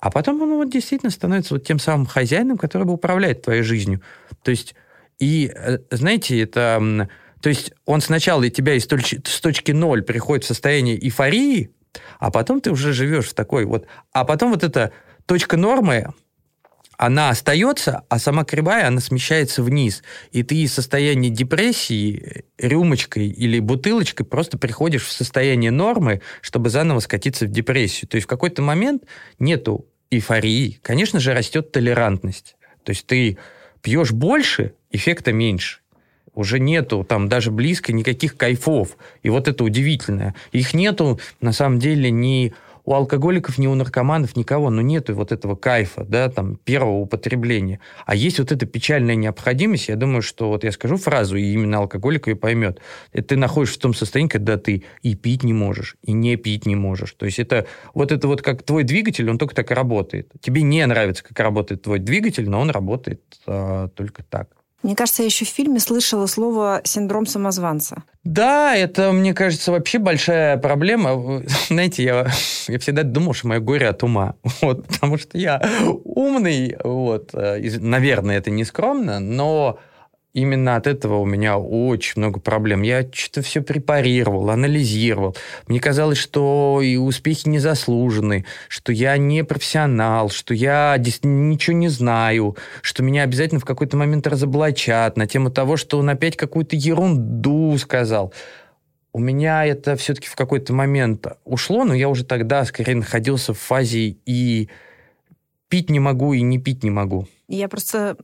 [0.02, 4.02] А потом он вот действительно становится вот тем самым хозяином, который управляет твоей жизнью.
[4.42, 4.76] То есть,
[5.20, 7.08] и, э, знаете, это...
[7.40, 11.70] То есть он сначала тебя из точки, с точки ноль приходит в состояние эйфории,
[12.20, 13.86] а потом ты уже живешь в такой вот...
[14.12, 14.92] А потом вот эта
[15.28, 16.08] точка нормы,
[16.98, 20.02] она остается, а сама кривая, она смещается вниз.
[20.32, 27.00] И ты из состояния депрессии рюмочкой или бутылочкой просто приходишь в состояние нормы, чтобы заново
[27.02, 28.08] скатиться в депрессию.
[28.08, 29.04] То есть в какой-то момент
[29.38, 32.56] нету эйфории, конечно же, растет толерантность.
[32.84, 33.38] То есть ты
[33.82, 35.80] пьешь больше, эффекта меньше.
[36.34, 38.98] Уже нету там даже близко никаких кайфов.
[39.24, 40.36] И вот это удивительное.
[40.52, 42.54] Их нету, на самом деле, ни
[42.86, 47.80] у алкоголиков, ни у наркоманов, никого, но нету вот этого кайфа, да, там, первого употребления.
[48.06, 51.80] А есть вот эта печальная необходимость, я думаю, что вот я скажу фразу, и именно
[51.80, 52.80] алкоголик ее поймет.
[53.12, 56.66] Это ты находишься в том состоянии, когда ты и пить не можешь, и не пить
[56.66, 57.14] не можешь.
[57.14, 60.32] То есть это вот это вот как твой двигатель, он только так работает.
[60.42, 64.50] Тебе не нравится, как работает твой двигатель, но он работает а, только так.
[64.84, 68.04] Мне кажется, я еще в фильме слышала слово «синдром самозванца».
[68.24, 71.44] Да, это, мне кажется, вообще большая проблема.
[71.68, 72.28] Знаете, я,
[72.68, 74.36] я всегда думал, что мое горе от ума.
[74.62, 75.62] Вот, потому что я
[76.04, 79.80] умный, вот, э, наверное, это не скромно, но
[80.34, 82.82] именно от этого у меня очень много проблем.
[82.82, 85.36] Я что-то все препарировал, анализировал.
[85.68, 91.90] Мне казалось, что и успехи не заслужены, что я не профессионал, что я ничего не
[91.90, 96.76] знаю, что меня обязательно в какой-то момент разоблачат на тему того, что он опять какую-то
[96.76, 98.34] ерунду сказал.
[99.14, 103.60] У меня это все-таки в какой-то момент ушло, но я уже тогда скорее находился в
[103.60, 104.70] фазе и
[105.68, 107.28] пить не могу, и не пить не могу.
[107.50, 108.16] Я просто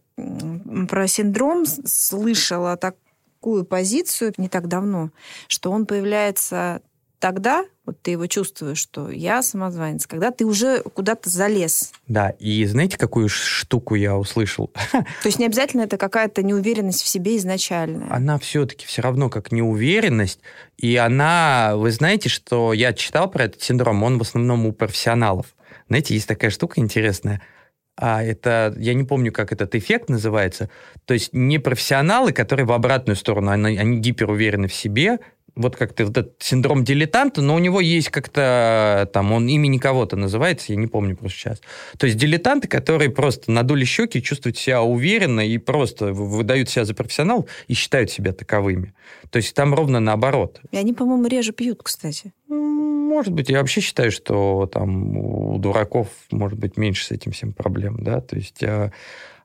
[0.88, 5.12] про синдром слышала такую позицию не так давно,
[5.48, 6.82] что он появляется
[7.20, 11.92] тогда, вот ты его чувствуешь, что я самозванец, когда ты уже куда-то залез.
[12.08, 14.72] Да, и знаете, какую штуку я услышал?
[14.92, 18.12] То есть не обязательно это какая-то неуверенность в себе изначальная.
[18.12, 20.42] Она все-таки все равно как неуверенность,
[20.78, 25.48] и она, вы знаете, что я читал про этот синдром, он в основном у профессионалов.
[25.88, 27.42] Знаете, есть такая штука интересная–
[27.98, 30.70] а это, я не помню, как этот эффект называется,
[31.06, 35.20] то есть не профессионалы, которые в обратную сторону, они, они гиперуверены в себе,
[35.58, 40.16] вот как-то вот этот синдром дилетанта, но у него есть как-то там, он имени кого-то
[40.16, 41.62] называется, я не помню просто сейчас.
[41.98, 46.94] То есть дилетанты, которые просто надули щеки, чувствуют себя уверенно и просто выдают себя за
[46.94, 48.94] профессионал и считают себя таковыми.
[49.32, 50.62] То есть там ровно наоборот.
[50.72, 52.34] И они, по-моему, реже пьют, кстати.
[53.08, 57.54] Может быть, я вообще считаю, что там у дураков может быть меньше с этим всем
[57.54, 58.92] проблем, да, то есть а,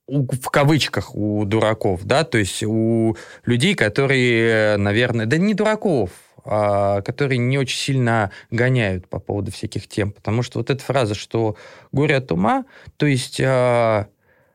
[0.09, 6.11] в кавычках у дураков, да, то есть у людей, которые, наверное, да не дураков,
[6.44, 11.14] а которые не очень сильно гоняют по поводу всяких тем, потому что вот эта фраза,
[11.14, 11.57] что
[11.92, 12.64] горе от ума,
[12.96, 14.09] то есть а,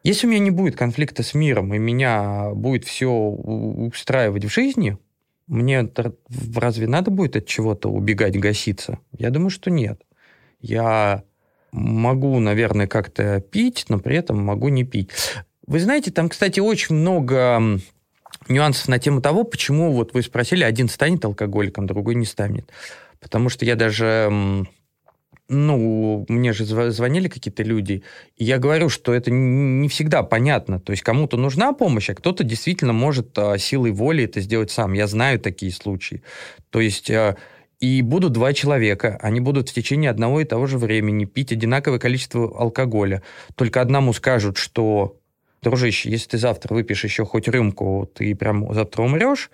[0.04, 4.98] если у меня не будет конфликта с миром и меня будет все устраивать в жизни,
[5.48, 5.90] мне
[6.56, 9.00] разве надо будет от чего-то убегать, гаситься?
[9.12, 10.02] Я думаю, что нет.
[10.60, 11.24] Я
[11.72, 15.10] могу, наверное, как-то пить, но при этом могу не пить.
[15.66, 17.80] Вы знаете, там, кстати, очень много
[18.48, 22.72] нюансов на тему того, почему, вот вы спросили, один станет алкоголиком, другой не станет.
[23.20, 24.66] Потому что я даже
[25.50, 28.04] ну, мне же звонили какие-то люди,
[28.36, 30.80] и я говорю, что это не всегда понятно.
[30.80, 34.94] То есть кому-то нужна помощь, а кто-то действительно может а, силой воли это сделать сам.
[34.94, 36.22] Я знаю такие случаи.
[36.70, 37.38] То есть а,
[37.80, 42.00] и будут два человека, они будут в течение одного и того же времени пить одинаковое
[42.00, 43.24] количество алкоголя.
[43.56, 45.18] Только одному скажут, что,
[45.62, 49.50] дружище, если ты завтра выпьешь еще хоть рюмку, ты прям завтра умрешь,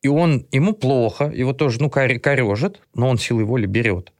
[0.00, 4.12] и он, ему плохо, его тоже, ну, корежит, но он силой воли берет.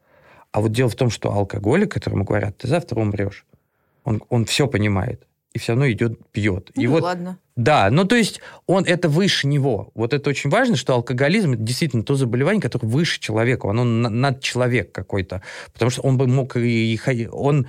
[0.52, 3.44] А вот дело в том, что алкоголик, которому говорят, ты завтра умрешь,
[4.04, 6.70] он, он все понимает и все равно идет, пьет.
[6.74, 7.38] Ну, и вот, ладно.
[7.56, 9.90] Да, ну то есть он это выше него.
[9.94, 14.40] Вот это очень важно, что алкоголизм это действительно то заболевание, которое выше человека, оно над
[14.40, 16.98] человек какой-то, потому что он бы мог и
[17.32, 17.66] он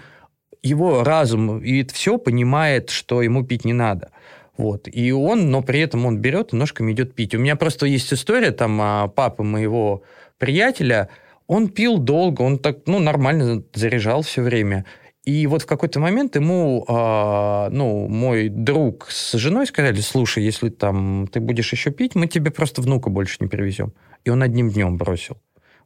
[0.62, 4.12] его разум и это все понимает, что ему пить не надо.
[4.58, 4.90] Вот.
[4.92, 7.34] И он, но при этом он берет и ножками идет пить.
[7.34, 10.04] У меня просто есть история, там, а, папы моего
[10.38, 11.08] приятеля,
[11.50, 14.86] он пил долго, он так, ну, нормально заряжал все время.
[15.26, 20.70] И вот в какой-то момент ему, э, ну, мой друг с женой сказали, слушай, если
[20.70, 23.94] там ты будешь еще пить, мы тебе просто внука больше не привезем.
[24.26, 25.38] И он одним днем бросил.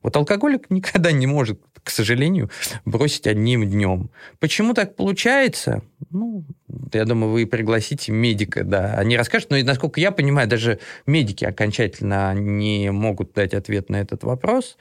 [0.01, 2.49] Вот алкоголик никогда не может, к сожалению,
[2.83, 4.09] бросить одним днем.
[4.39, 5.81] Почему так получается?
[6.09, 6.43] Ну,
[6.91, 9.49] я думаю, вы пригласите медика, да, они расскажут.
[9.51, 14.75] Но, насколько я понимаю, даже медики окончательно не могут дать ответ на этот вопрос.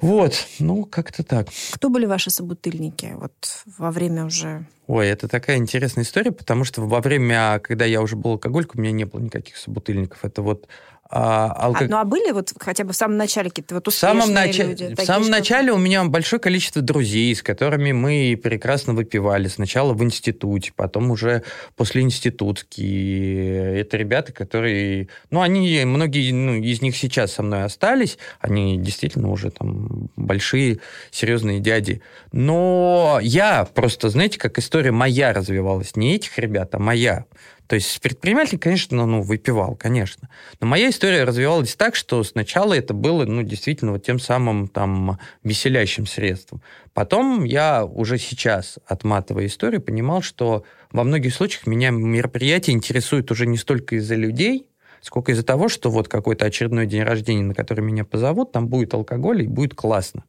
[0.00, 1.48] Вот, ну, как-то так.
[1.72, 3.32] Кто были ваши собутыльники вот
[3.78, 4.64] во время уже...
[4.86, 8.82] Ой, это такая интересная история, потому что во время, когда я уже был алкоголиком, у
[8.82, 10.24] меня не было никаких собутыльников.
[10.24, 10.66] Это вот
[11.12, 11.86] а, алко...
[11.86, 14.34] а, ну а были вот хотя бы в самом начале какие-то вот успешные в самом
[14.34, 14.58] нач...
[14.58, 14.94] люди?
[14.94, 15.32] В самом что...
[15.32, 19.48] начале у меня большое количество друзей, с которыми мы прекрасно выпивали.
[19.48, 21.42] Сначала в институте, потом уже
[21.74, 23.80] после институтские.
[23.80, 25.08] Это ребята, которые...
[25.30, 28.16] Ну, они, многие ну, из них сейчас со мной остались.
[28.38, 30.78] Они действительно уже там большие,
[31.10, 32.02] серьезные дяди.
[32.30, 35.96] Но я просто, знаете, как история моя развивалась.
[35.96, 37.24] Не этих ребят, а моя.
[37.70, 40.28] То есть предприниматель, конечно, ну, выпивал, конечно.
[40.58, 45.20] Но моя история развивалась так, что сначала это было, ну, действительно, вот тем самым там
[45.44, 46.62] веселящим средством.
[46.94, 53.46] Потом я уже сейчас, отматывая историю, понимал, что во многих случаях меня мероприятие интересует уже
[53.46, 54.66] не столько из-за людей,
[55.00, 58.94] сколько из-за того, что вот какой-то очередной день рождения, на который меня позовут, там будет
[58.94, 60.24] алкоголь и будет классно.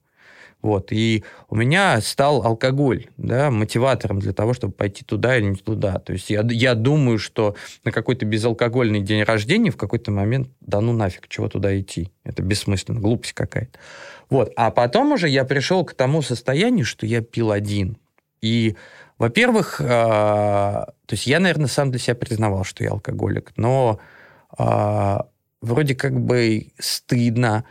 [0.62, 0.92] Вот.
[0.92, 6.00] И у меня стал алкоголь да, мотиватором для того, чтобы пойти туда или не туда.
[6.00, 10.82] То есть я, я думаю, что на какой-то безалкогольный день рождения в какой-то момент, да
[10.82, 12.12] ну нафиг, чего туда идти?
[12.24, 13.80] Это бессмысленно, глупость какая-то.
[14.30, 14.54] Вот.
[14.56, 17.98] А потом уже я пришел к тому состоянию, что я пил один.
[18.42, 18.76] И,
[19.18, 24.00] во-первых, э, то есть я, наверное, сам для себя признавал, что я алкоголик, но
[24.58, 25.18] э,
[25.62, 27.66] вроде как бы стыдно,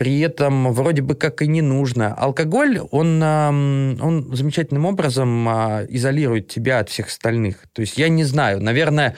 [0.00, 2.14] при этом вроде бы как и не нужно.
[2.14, 7.66] Алкоголь, он, он замечательным образом а, изолирует тебя от всех остальных.
[7.74, 9.14] То есть я не знаю, наверное,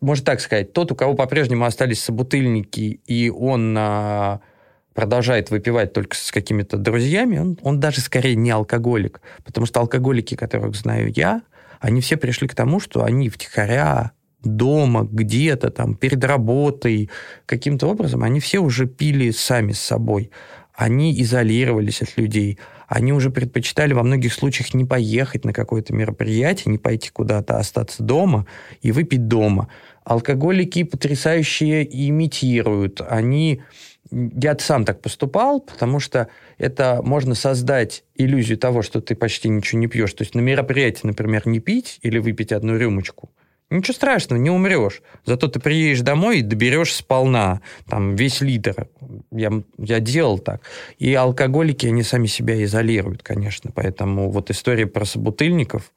[0.00, 4.40] можно так сказать, тот, у кого по-прежнему остались собутыльники, и он а,
[4.92, 9.20] продолжает выпивать только с какими-то друзьями, он, он даже скорее не алкоголик.
[9.44, 11.42] Потому что алкоголики, которых знаю я,
[11.78, 14.10] они все пришли к тому, что они втихаря
[14.44, 17.10] дома, где-то там, перед работой,
[17.46, 20.30] каким-то образом, они все уже пили сами с собой.
[20.74, 22.58] Они изолировались от людей.
[22.88, 27.60] Они уже предпочитали во многих случаях не поехать на какое-то мероприятие, не пойти куда-то, а
[27.60, 28.46] остаться дома
[28.82, 29.68] и выпить дома.
[30.04, 33.00] Алкоголики потрясающие имитируют.
[33.08, 33.62] Они
[34.10, 36.28] я сам так поступал, потому что
[36.58, 40.12] это можно создать иллюзию того, что ты почти ничего не пьешь.
[40.12, 43.30] То есть на мероприятии, например, не пить или выпить одну рюмочку–
[43.70, 45.02] Ничего страшного, не умрешь.
[45.24, 48.88] Зато ты приедешь домой и доберешь сполна, там, весь литр.
[49.32, 50.62] Я, я делал так.
[50.98, 53.72] И алкоголики, они сами себя изолируют, конечно.
[53.74, 55.92] Поэтому вот история про собутыльников,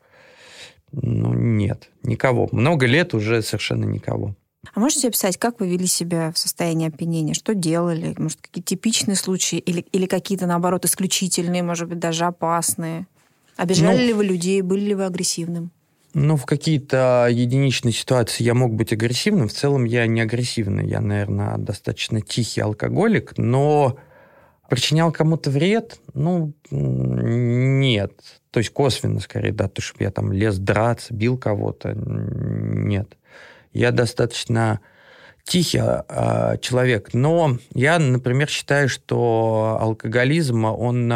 [0.91, 2.47] ну, нет, никого.
[2.51, 4.36] Много лет уже совершенно никого.
[4.73, 7.34] А можете описать, как вы вели себя в состоянии опьянения?
[7.34, 8.15] Что делали?
[8.17, 13.08] Может, какие типичные случаи или, или какие-то, наоборот, исключительные, может быть, даже опасные?
[13.56, 14.62] Обижали ну, ли вы людей?
[14.62, 15.71] Были ли вы агрессивным?
[16.13, 19.48] Ну, в какие-то единичные ситуации я мог быть агрессивным.
[19.48, 20.88] В целом я не агрессивный.
[20.88, 23.98] Я, наверное, достаточно тихий алкоголик, но
[24.70, 26.00] причинял кому-то вред?
[26.13, 28.13] Ну, нет.
[28.52, 31.93] То есть косвенно, скорее, да, то, чтобы я там лез драться, бил кого-то.
[31.93, 33.17] Нет.
[33.74, 34.80] Я достаточно
[35.43, 37.13] тихий э, человек.
[37.13, 41.08] Но я, например, считаю, что алкоголизм, он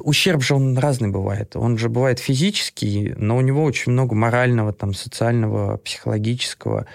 [0.00, 1.56] ущерб же он разный бывает.
[1.56, 6.86] Он же бывает физический, но у него очень много морального, там, социального, психологического.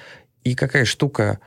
[0.43, 1.39] И какая штука,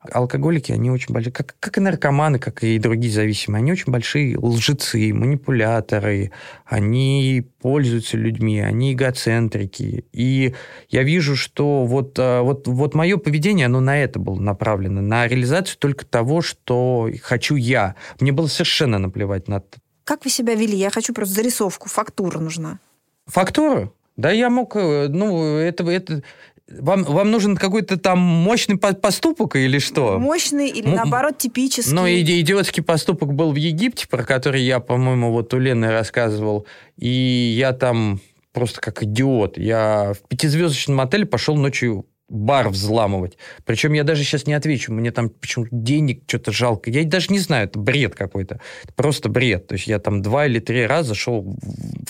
[0.00, 4.38] алкоголики, они очень большие, как, как и наркоманы, как и другие зависимые, они очень большие
[4.38, 6.32] лжецы, манипуляторы,
[6.64, 10.04] они пользуются людьми, они эгоцентрики.
[10.12, 10.54] И
[10.88, 15.28] я вижу, что вот, а, вот, вот мое поведение, оно на это было направлено, на
[15.28, 17.94] реализацию только того, что хочу я.
[18.20, 19.62] Мне было совершенно наплевать на
[20.04, 20.76] как вы себя вели?
[20.76, 22.78] Я хочу просто зарисовку, фактура нужна.
[23.26, 23.92] Фактура?
[24.16, 26.22] Да я мог, э, ну, это, это,
[26.68, 30.18] вам, вам нужен какой-то там мощный поступок или что?
[30.18, 31.92] Мощный или, М- наоборот, типический?
[31.92, 36.66] Ну, идиотский поступок был в Египте, про который я, по-моему, вот у Лены рассказывал.
[36.96, 38.20] И я там
[38.52, 39.58] просто как идиот.
[39.58, 43.36] Я в пятизвездочном отеле пошел ночью бар взламывать.
[43.64, 46.90] Причем я даже сейчас не отвечу, мне там почему-то денег что-то жалко.
[46.90, 48.60] Я даже не знаю, это бред какой-то.
[48.84, 49.66] Это просто бред.
[49.66, 51.56] То есть я там два или три раза шел,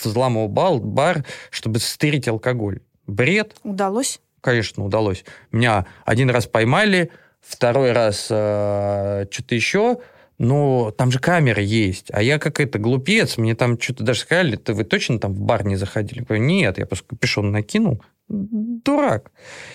[0.02, 2.80] взламывал бар, бар, чтобы стырить алкоголь.
[3.06, 3.56] Бред.
[3.64, 4.20] Удалось?
[4.40, 5.24] Конечно, удалось.
[5.50, 7.10] Меня один раз поймали,
[7.40, 9.98] второй раз э, что-то еще,
[10.38, 12.06] но там же камеры есть.
[12.12, 15.40] А я как это глупец, мне там что-то даже сказали, ты вы точно там в
[15.40, 16.20] бар не заходили?
[16.20, 19.32] Я говорю, нет, я просто капюшон накинул, дурак.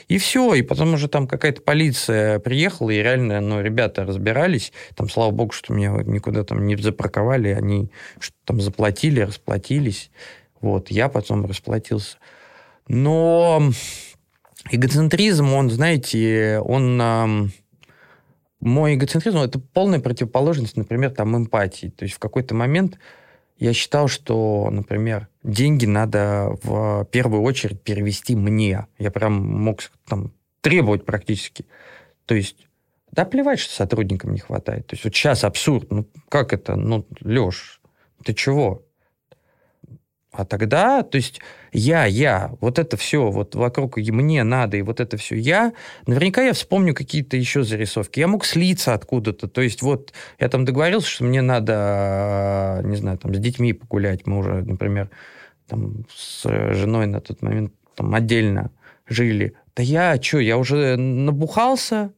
[0.08, 5.10] И все, и потом уже там какая-то полиция приехала, и реально, ну, ребята разбирались, там,
[5.10, 10.10] слава богу, что меня никуда там не запарковали, они что там заплатили, расплатились,
[10.62, 12.18] вот, я потом расплатился.
[12.88, 13.62] Но
[14.72, 17.52] эгоцентризм, он, знаете, он...
[18.62, 21.88] Мой эгоцентризм– это полная противоположность, например, там, эмпатии.
[21.88, 22.98] То есть в какой-то момент
[23.58, 28.88] я считал, что, например, деньги надо в первую очередь перевести мне.
[28.98, 31.66] Я прям мог там требовать практически.
[32.26, 32.68] То есть,
[33.12, 34.88] да плевать, что сотрудникам не хватает.
[34.88, 35.90] То есть вот сейчас абсурд.
[35.92, 36.76] Ну, как это?
[36.76, 37.82] Ну, Леш,
[38.24, 38.85] ты чего?
[40.38, 45.00] А тогда, то есть я, я, вот это все, вот вокруг мне надо, и вот
[45.00, 45.74] это все я,
[46.08, 48.20] наверняка я вспомню какие-то еще зарисовки.
[48.20, 49.48] Я мог слиться откуда-то.
[49.48, 54.28] То есть вот я там договорился, что мне надо, не знаю, там с детьми погулять.
[54.28, 55.10] Мы уже, например,
[55.68, 58.72] там с женой на тот момент там отдельно
[59.08, 59.54] жили.
[59.76, 62.12] Да я что, я уже набухался,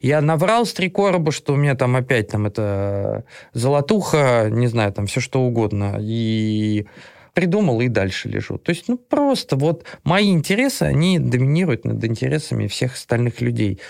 [0.00, 4.92] я наврал с три короба, что у меня там опять там это золотуха, не знаю,
[4.92, 5.96] там все что угодно.
[6.00, 6.86] И
[7.34, 8.56] придумал и дальше лежу.
[8.58, 13.80] То есть, ну, просто вот мои интересы, они доминируют над интересами всех остальных людей.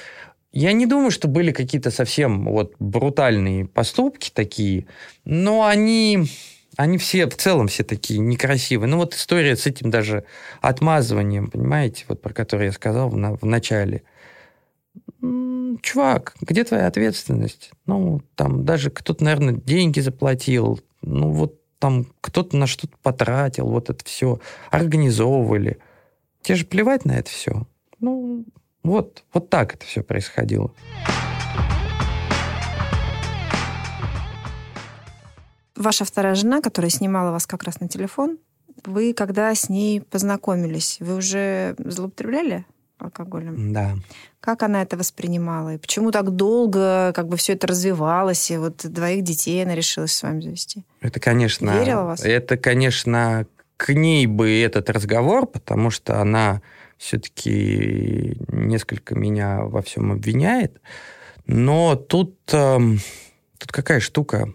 [0.53, 4.87] Я не думаю, что были какие-то совсем вот брутальные поступки такие,
[5.25, 6.27] но они,
[6.77, 8.89] они все, в целом все такие некрасивые.
[8.89, 10.25] Ну вот история с этим даже
[10.61, 14.05] отмазыванием, понимаете, вот про который я сказал в, в начале.
[15.83, 17.73] Чувак, где твоя ответственность?
[17.87, 20.81] Ну, там даже кто-то, наверное, деньги заплатил.
[21.03, 25.81] Ну, вот там кто-то на что-то потратил, вот это все организовывали.
[26.41, 27.67] Тебе же плевать на это все.
[28.01, 28.47] Ну,
[28.83, 30.73] вот, вот так это все происходило.
[35.77, 38.39] Ваша вторая жена, которая снимала вас как раз на телефон,
[38.87, 42.65] вы когда с ней познакомились, вы уже злоупотребляли
[42.99, 43.73] алкоголем?
[43.73, 43.97] Да.
[44.41, 45.75] Как она это воспринимала?
[45.75, 50.13] И почему так долго как бы все это развивалось, и вот двоих детей она решилась
[50.13, 50.85] с вами завести?
[51.01, 51.71] Это, конечно...
[51.71, 52.23] Верила вас?
[52.23, 56.63] Это, конечно, к ней бы этот разговор, потому что она
[56.99, 60.81] все-таки несколько меня во всем обвиняет.
[61.47, 62.79] Но тут, э,
[63.59, 64.55] тут какая штука?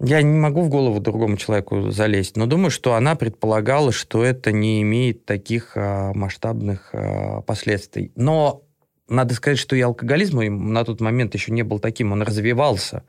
[0.00, 4.52] Я не могу в голову другому человеку залезть, но думаю, что она предполагала, что это
[4.52, 8.12] не имеет таких а, масштабных а, последствий.
[8.14, 8.62] Но
[9.08, 10.38] надо сказать, что и алкоголизм
[10.72, 13.02] на тот момент еще не был таким, он развивался.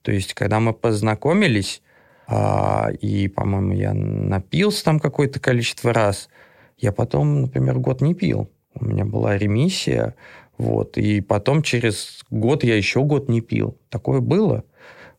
[0.00, 1.82] То есть, когда мы познакомились,
[2.26, 6.30] а, и, по-моему, я напился там какое-то количество раз,
[6.78, 8.48] я потом, например, год не пил.
[8.74, 10.14] У меня была ремиссия,
[10.56, 13.76] вот, и потом через год я еще год не пил.
[13.90, 14.64] Такое было.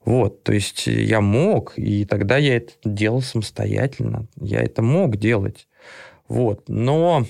[0.04, 4.26] Вот, то есть я мог, и тогда я это делал самостоятельно.
[4.40, 5.68] Я это мог делать.
[6.28, 7.26] Вот, но,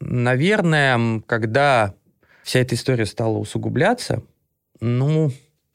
[0.00, 1.94] наверное, когда
[2.42, 4.22] вся эта история стала усугубляться,
[4.80, 5.30] ну,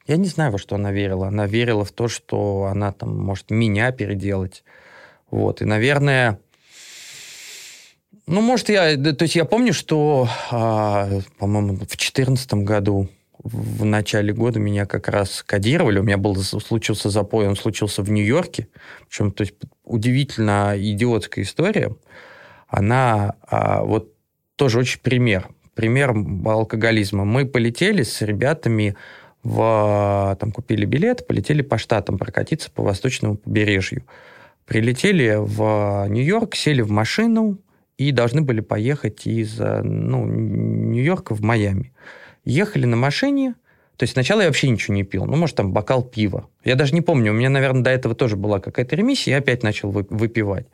[0.06, 1.28] я не знаю, во что она верила.
[1.28, 4.64] Она верила в то, что она там может меня переделать.
[5.30, 6.38] Вот, и, наверное,
[8.26, 8.96] ну, может, я...
[8.96, 11.08] То есть я помню, что, а,
[11.38, 13.08] по-моему, в 2014 году
[13.42, 15.98] в начале года меня как раз кодировали.
[15.98, 18.68] У меня был случился запой, он случился в Нью-Йорке.
[19.08, 21.94] Причем, то есть, удивительно идиотская история.
[22.68, 24.14] Она а, вот
[24.56, 25.48] тоже очень пример.
[25.74, 26.14] Пример
[26.44, 27.24] алкоголизма.
[27.24, 28.96] Мы полетели с ребятами
[29.42, 30.36] в...
[30.38, 34.04] Там купили билет, полетели по штатам прокатиться по восточному побережью.
[34.66, 37.58] Прилетели в Нью-Йорк, сели в машину
[37.98, 41.92] и должны были поехать из ну, Нью-Йорка в Майами.
[42.44, 43.54] Ехали на машине,
[43.96, 45.26] то есть сначала я вообще ничего не пил.
[45.26, 46.48] Ну, может, там бокал пива.
[46.64, 47.30] Я даже не помню.
[47.30, 50.66] У меня, наверное, до этого тоже была какая-то ремиссия, я опять начал выпивать.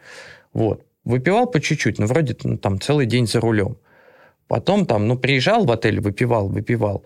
[0.52, 0.82] Вот.
[1.04, 3.76] Выпивал по чуть-чуть, но вроде ну, там целый день за рулем.
[4.46, 7.04] Потом там, ну, приезжал в отель, выпивал, выпивал.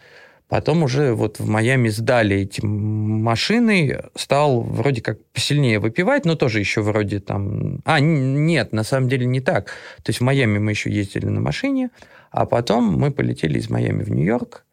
[0.49, 6.61] Потом уже вот в Майами сдали эти машины, стал вроде как посильнее выпивать, но тоже
[6.61, 7.81] еще вроде там...
[7.85, 9.69] А, нет, на самом деле не так.
[10.03, 11.89] То есть в Майами мы еще ездили на машине,
[12.33, 14.65] а потом мы полетели из Майами в Нью-Йорк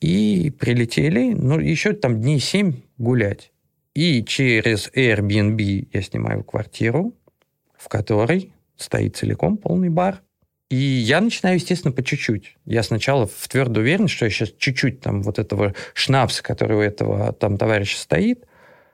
[0.00, 3.50] и прилетели, ну, еще там дней семь гулять.
[3.94, 7.14] И через Airbnb я снимаю квартиру,
[7.76, 10.22] в которой стоит целиком полный бар.
[10.70, 12.56] И я начинаю, естественно, по чуть-чуть.
[12.64, 16.80] Я сначала в твердую уверенность, что я сейчас чуть-чуть там вот этого шнапса, который у
[16.80, 18.46] этого там товарища стоит,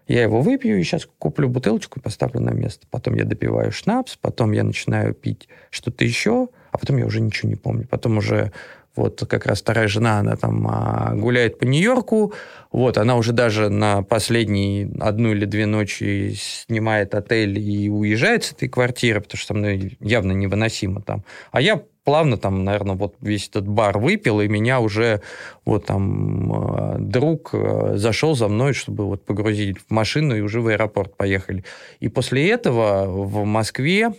[0.09, 2.87] я его выпью и сейчас куплю бутылочку и поставлю на место.
[2.91, 6.49] Потом я допиваю шнапс, потом я начинаю пить что-то еще,
[6.79, 7.87] а потом я уже ничего не помню.
[7.91, 8.53] Потом уже
[8.95, 12.33] вот как раз вторая жена, она там а, гуляет по Нью-Йорку,
[12.71, 18.53] вот, она уже даже на последние одну или две ночи снимает отель и уезжает с
[18.53, 21.25] этой квартиры, потому что мной явно невыносимо там.
[21.51, 25.21] А я плавно там, наверное, вот весь этот бар выпил, и меня уже
[25.65, 30.61] вот там э, друг э, зашел за мной, чтобы вот погрузить в машину, и уже
[30.61, 31.65] в аэропорт поехали.
[32.01, 34.13] И после этого в Москве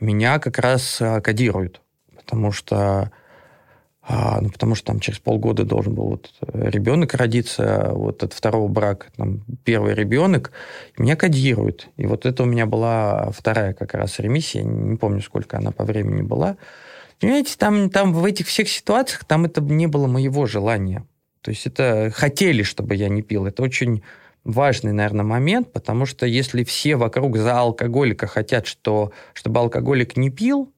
[0.00, 1.80] меня как раз э, кодируют,
[2.16, 3.10] потому что
[4.12, 8.66] а, ну, потому что там через полгода должен был вот ребенок родиться, вот от второго
[8.66, 10.50] брака, там, первый ребенок,
[10.98, 11.88] меня кодируют.
[11.96, 15.84] И вот это у меня была вторая как раз ремиссия, не помню, сколько она по
[15.84, 16.56] времени была.
[17.20, 21.04] Понимаете, там, там в этих всех ситуациях, там это не было моего желания.
[21.42, 23.46] То есть это хотели, чтобы я не пил.
[23.46, 24.02] Это очень
[24.44, 30.30] важный, наверное, момент, потому что если все вокруг за алкоголика хотят, что, чтобы алкоголик не
[30.30, 30.72] пил,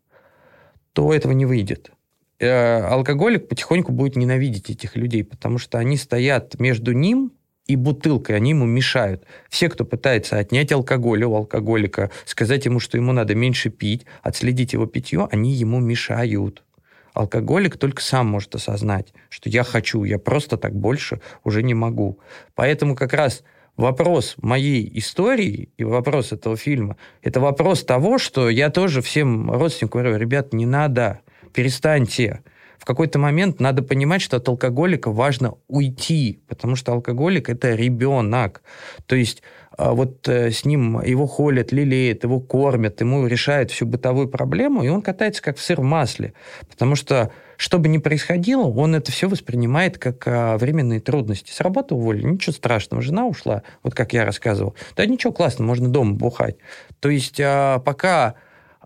[0.92, 1.90] то этого не выйдет.
[2.38, 7.32] Э, алкоголик потихоньку будет ненавидеть этих людей, потому что они стоят между ним
[7.66, 9.24] и бутылкой, они ему мешают.
[9.48, 14.72] Все, кто пытается отнять алкоголь у алкоголика, сказать ему, что ему надо меньше пить, отследить
[14.72, 16.64] его питье, они ему мешают.
[17.12, 22.18] Алкоголик только сам может осознать, что я хочу, я просто так больше уже не могу.
[22.54, 23.42] Поэтому как раз
[23.76, 30.02] вопрос моей истории и вопрос этого фильма, это вопрос того, что я тоже всем родственникам
[30.02, 31.20] говорю, ребят, не надо,
[31.52, 32.42] перестаньте.
[32.78, 38.62] В какой-то момент надо понимать, что от алкоголика важно уйти, потому что алкоголик– это ребенок.
[39.06, 39.42] То есть
[39.78, 44.88] вот э, с ним его холят, лелеют, его кормят, ему решают всю бытовую проблему, и
[44.88, 46.34] он катается как в сыр в масле.
[46.70, 51.50] Потому что, что бы ни происходило, он это все воспринимает как а, временные трудности.
[51.50, 54.74] С работы уволили, ничего страшного, жена ушла, вот как я рассказывал.
[54.96, 56.56] Да ничего классно, можно дома бухать.
[57.00, 58.34] То есть а, пока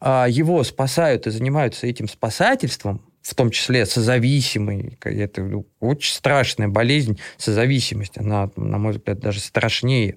[0.01, 7.19] а, его спасают и занимаются этим спасательством, в том числе созависимый, это очень страшная болезнь,
[7.39, 10.15] созависимость, она, на мой взгляд, даже страшнее.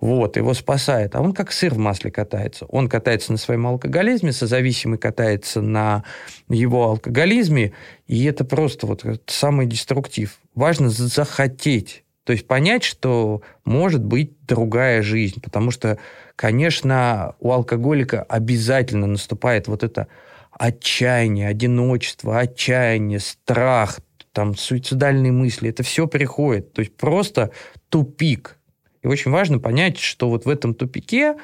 [0.00, 1.14] Вот, его спасает.
[1.14, 2.64] А он как сыр в масле катается.
[2.66, 6.02] Он катается на своем алкоголизме, созависимый катается на
[6.48, 7.74] его алкоголизме,
[8.08, 10.40] и это просто вот самый деструктив.
[10.54, 15.96] Важно захотеть то есть понять, что может быть другая жизнь, потому что,
[16.36, 20.08] конечно, у алкоголика обязательно наступает вот это
[20.58, 24.00] отчаяние, одиночество, отчаяние, страх,
[24.32, 26.72] там, суицидальные мысли, это все приходит.
[26.72, 27.50] То есть просто
[27.88, 28.58] тупик.
[29.02, 31.36] И очень важно понять, что вот в этом тупике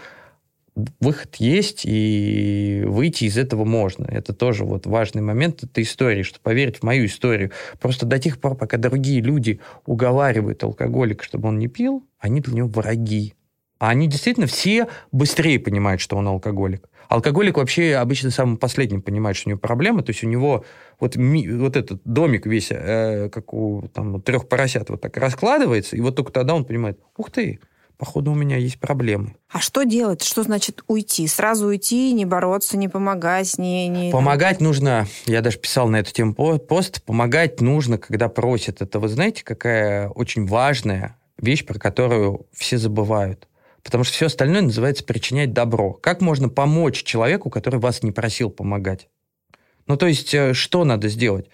[1.01, 4.07] выход есть, и выйти из этого можно.
[4.07, 7.53] Это тоже вот важный момент этой истории, что поверить в мою историю.
[7.81, 12.55] Просто до тех пор, пока другие люди уговаривают алкоголика, чтобы он не пил, они для
[12.55, 13.35] него враги.
[13.79, 16.89] А они действительно все быстрее понимают, что он алкоголик.
[17.09, 20.03] Алкоголик вообще обычно самым последним понимает, что у него проблемы.
[20.03, 20.64] То есть у него
[21.01, 25.97] вот, ми, вот этот домик весь, э, как у там, трех поросят, вот так раскладывается,
[25.97, 27.61] и вот только тогда он понимает, ух ты,
[27.97, 29.37] походу, у меня есть проблемы.
[29.51, 30.22] А что делать?
[30.22, 31.27] Что значит уйти?
[31.27, 33.89] Сразу уйти, не бороться, не помогать, не...
[33.89, 34.11] не...
[34.11, 38.83] Помогать нужно, я даже писал на эту тему пост, помогать нужно, когда просят.
[38.83, 43.49] Это вы знаете, какая очень важная вещь, про которую все забывают.
[43.85, 45.93] Потому что все остальное называется причинять добро.
[45.93, 49.09] Как можно помочь человеку, который вас не просил помогать?
[49.87, 51.49] Ну, то есть, э, что надо сделать?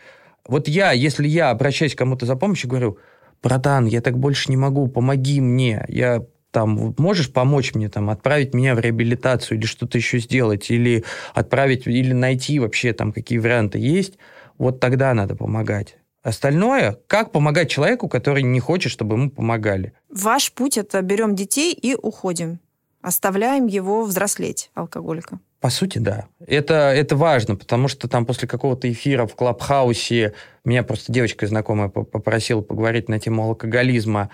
[0.46, 2.98] Вот я, если я обращаюсь к кому-то за помощью, говорю,
[3.42, 8.54] братан, я так больше не могу, помоги мне, я там, можешь помочь мне там, отправить
[8.54, 11.04] меня в реабилитацию или что-то еще сделать, или
[11.34, 14.18] отправить, или найти вообще там, какие варианты есть,
[14.56, 15.96] вот тогда надо помогать.
[16.22, 19.94] Остальное, как помогать человеку, который не хочет, чтобы ему помогали.
[20.10, 22.60] Ваш путь– это берем детей и уходим.
[23.00, 25.40] Оставляем его взрослеть, алкоголика.
[25.60, 26.26] По сути, да.
[26.46, 31.88] Это, это важно, потому что там после какого-то эфира в Клабхаусе меня просто девочка знакомая
[31.88, 34.30] попросила поговорить на тему алкоголизма.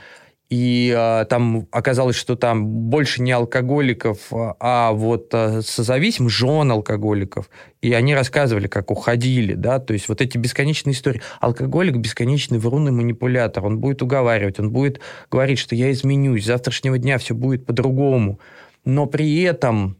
[0.48, 7.50] И э, там оказалось, что там больше не алкоголиков, а вот э, созависимых жен алкоголиков.
[7.82, 11.20] И они рассказывали, как уходили, да, то есть вот эти бесконечные истории.
[11.40, 13.66] Алкоголик бесконечный врун манипулятор.
[13.66, 15.00] Он будет уговаривать, он будет
[15.32, 18.38] говорить, что я изменюсь, с завтрашнего дня все будет по-другому.
[18.84, 19.98] Но при этом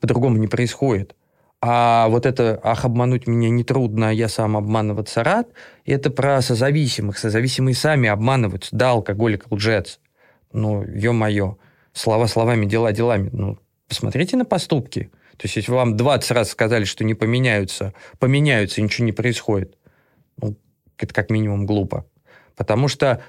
[0.00, 1.14] по-другому не происходит.
[1.62, 5.48] А вот это «ах, обмануть меня нетрудно, я сам обманываться рад»
[5.84, 7.18] это про созависимых.
[7.18, 8.74] Созависимые сами обманываются.
[8.74, 10.00] Да, алкоголик, лжец.
[10.52, 11.58] Ну, ё-моё.
[11.92, 13.28] Слова словами, дела делами.
[13.32, 13.58] Ну,
[13.88, 15.10] посмотрите на поступки.
[15.36, 19.76] То есть, если вам 20 раз сказали, что не поменяются, поменяются, и ничего не происходит,
[20.40, 20.56] ну,
[20.96, 22.06] это как минимум глупо.
[22.56, 23.22] Потому что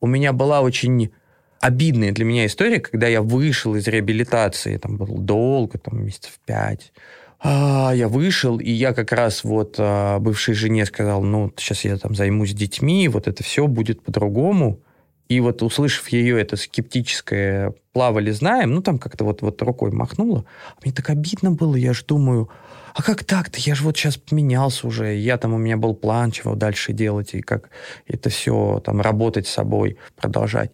[0.00, 1.12] у меня была очень
[1.60, 6.92] обидная для меня история, когда я вышел из реабилитации, там был долго, там месяцев пять,
[7.38, 11.96] а, я вышел, и я как раз вот а, бывшей жене сказал, ну, сейчас я
[11.98, 14.80] там займусь детьми, вот это все будет по-другому.
[15.28, 20.44] И вот услышав ее это скептическое «плавали, знаем», ну, там как-то вот, вот рукой махнула,
[20.84, 22.48] мне так обидно было, я же думаю,
[22.94, 23.58] а как так-то?
[23.60, 27.34] Я же вот сейчас поменялся уже, я там, у меня был план, чего дальше делать,
[27.34, 27.70] и как
[28.06, 30.70] это все, там, работать с собой, продолжать.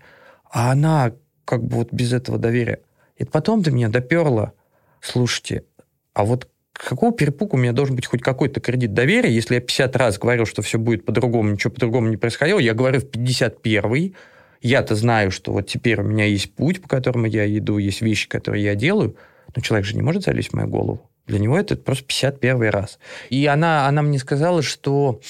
[0.50, 1.12] А она
[1.44, 2.80] как бы вот без этого доверия.
[3.16, 4.52] И потом до меня доперла,
[5.00, 5.64] слушайте,
[6.14, 9.96] а вот какого перепуга у меня должен быть хоть какой-то кредит доверия, если я 50
[9.96, 14.14] раз говорил, что все будет по-другому, ничего по-другому не происходило, я говорю в 51-й,
[14.60, 18.28] я-то знаю, что вот теперь у меня есть путь, по которому я иду, есть вещи,
[18.28, 19.16] которые я делаю,
[19.54, 21.10] но человек же не может залезть в мою голову.
[21.26, 22.98] Для него это просто 51 раз.
[23.30, 25.20] И она, она мне сказала, что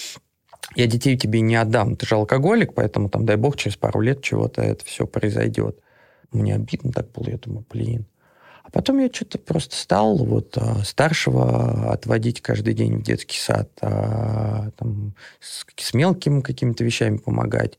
[0.75, 4.23] я детей тебе не отдам, ты же алкоголик, поэтому там, дай бог, через пару лет
[4.23, 5.79] чего-то это все произойдет.
[6.31, 8.07] Мне обидно так было, я думаю, блин.
[8.73, 14.71] Потом я что-то просто стал вот а, старшего отводить каждый день в детский сад, а,
[14.79, 17.79] там, с, с мелкими какими-то вещами помогать.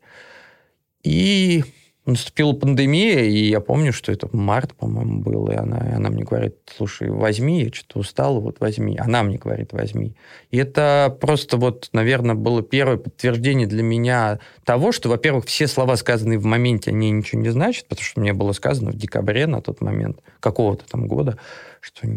[1.04, 1.64] И
[2.06, 6.58] наступила пандемия, и я помню, что это март, по-моему, был, и она, она мне говорит,
[6.76, 8.98] слушай, возьми, я что-то устала, вот возьми.
[8.98, 10.16] Она мне говорит, возьми.
[10.52, 15.96] И это просто вот, наверное, было первое подтверждение для меня того, что, во-первых, все слова,
[15.96, 19.62] сказанные в моменте, они ничего не значат, потому что мне было сказано в декабре на
[19.62, 21.38] тот момент, какого-то там года,
[21.80, 22.08] что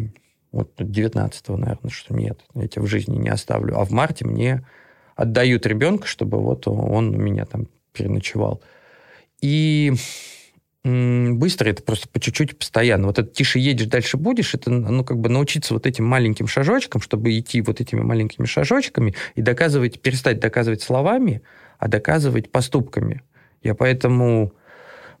[0.51, 3.79] вот 19-го, наверное, что нет, я тебя в жизни не оставлю.
[3.79, 4.65] А в марте мне
[5.15, 8.61] отдают ребенка, чтобы вот он у меня там переночевал.
[9.41, 9.93] И
[10.83, 13.07] быстро это просто по чуть-чуть постоянно.
[13.07, 17.01] Вот это тише едешь, дальше будешь, это, ну, как бы научиться вот этим маленьким шажочкам,
[17.01, 21.41] чтобы идти вот этими маленькими шажочками и доказывать, перестать доказывать словами,
[21.77, 23.21] а доказывать поступками.
[23.63, 24.53] Я поэтому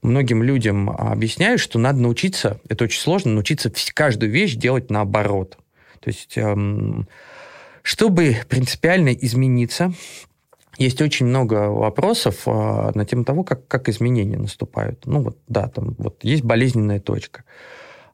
[0.01, 5.57] многим людям объясняю, что надо научиться, это очень сложно, научиться каждую вещь делать наоборот.
[5.99, 7.07] То есть, эм,
[7.81, 9.93] чтобы принципиально измениться,
[10.77, 15.05] есть очень много вопросов а, на тему того, как, как изменения наступают.
[15.05, 17.43] Ну вот, да, там вот есть болезненная точка.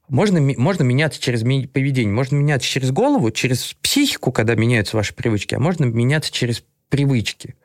[0.09, 5.55] Можно, можно меняться через поведение, можно меняться через голову, через психику, когда меняются ваши привычки,
[5.55, 7.55] а можно меняться через привычки.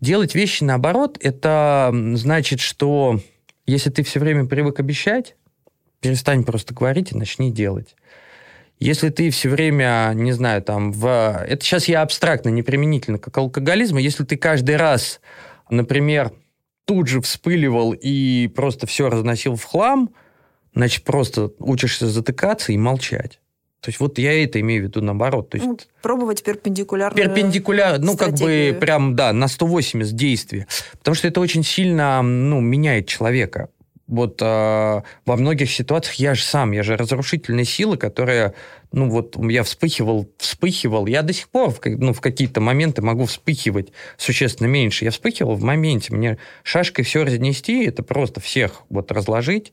[0.00, 3.20] Делать вещи наоборот, это значит, что
[3.66, 5.36] если ты все время привык обещать,
[6.00, 7.96] перестань просто говорить и начни делать.
[8.78, 11.44] Если ты все время, не знаю, там, в...
[11.46, 13.98] Это сейчас я абстрактно, не применительно к алкоголизму.
[13.98, 15.20] Если ты каждый раз,
[15.70, 16.32] например,
[16.84, 20.10] тут же вспыливал и просто все разносил в хлам,
[20.74, 23.40] значит, просто учишься затыкаться и молчать.
[23.80, 25.50] То есть вот я это имею в виду наоборот.
[25.50, 27.16] То есть, ну, пробовать перпендикулярно.
[27.16, 30.66] Перпендикулярно, ну, как бы прям, да, на 180 действия.
[30.98, 33.68] Потому что это очень сильно, ну, меняет человека.
[34.06, 38.54] Вот а, во многих ситуациях я же сам, я же разрушительная сила, которая,
[38.92, 41.06] ну вот я вспыхивал, вспыхивал.
[41.06, 45.04] Я до сих пор в, ну, в какие-то моменты могу вспыхивать существенно меньше.
[45.04, 46.14] Я вспыхивал в моменте.
[46.14, 49.72] Мне шашкой все разнести, это просто всех вот разложить,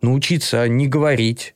[0.00, 1.54] научиться не говорить,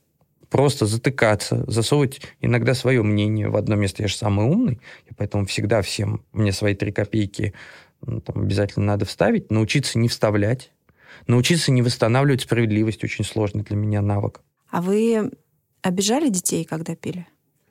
[0.51, 4.03] просто затыкаться, засовывать иногда свое мнение в одно место.
[4.03, 4.79] Я же самый умный,
[5.09, 7.55] и поэтому всегда всем мне свои три копейки
[8.03, 10.71] ну, там, обязательно надо вставить, научиться не вставлять,
[11.27, 14.41] научиться не восстанавливать справедливость очень сложный для меня навык.
[14.71, 15.31] А вы
[15.83, 17.27] обижали детей, когда пили?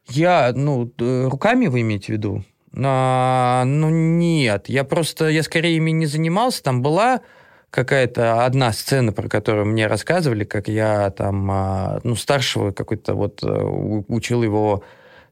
[0.08, 2.44] Я, ну, руками вы имеете в виду?
[2.76, 4.70] А, ну, нет.
[4.70, 6.64] Я просто, я скорее ими не занимался.
[6.64, 7.22] Там была
[7.70, 13.44] какая-то одна сцена, про которую мне рассказывали, как я там, а, ну, старшего какой-то вот
[13.44, 14.84] э, учил его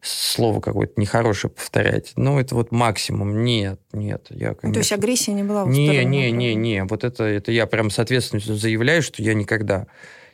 [0.02, 2.14] слово какое-то нехорошее повторять.
[2.16, 3.44] Ну, это вот максимум.
[3.44, 4.28] Нет, нет.
[4.30, 4.68] Я, конечно...
[4.68, 6.84] ну, то есть агрессия не была Не, не, не, не.
[6.86, 9.88] Вот это, это я прям с ответственностью заявляю, что я никогда.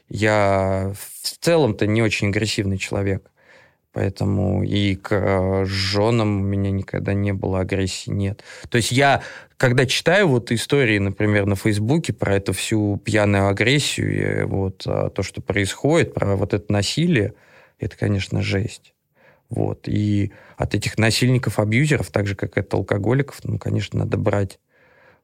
[0.10, 3.30] Я в целом-то не очень агрессивный человек.
[3.92, 8.44] Поэтому и к э, женам у меня никогда не было агрессии, нет.
[8.70, 9.24] То есть я,
[9.58, 15.10] когда читаю вот истории, например, на Фейсбуке про эту всю пьяную агрессию, и вот а,
[15.10, 17.34] то, что происходит, про вот это насилие,
[17.80, 18.94] это, конечно, жесть.
[19.50, 19.88] Вот.
[19.88, 24.60] И от этих насильников-абьюзеров, так же, как от алкоголиков, ну, конечно, надо брать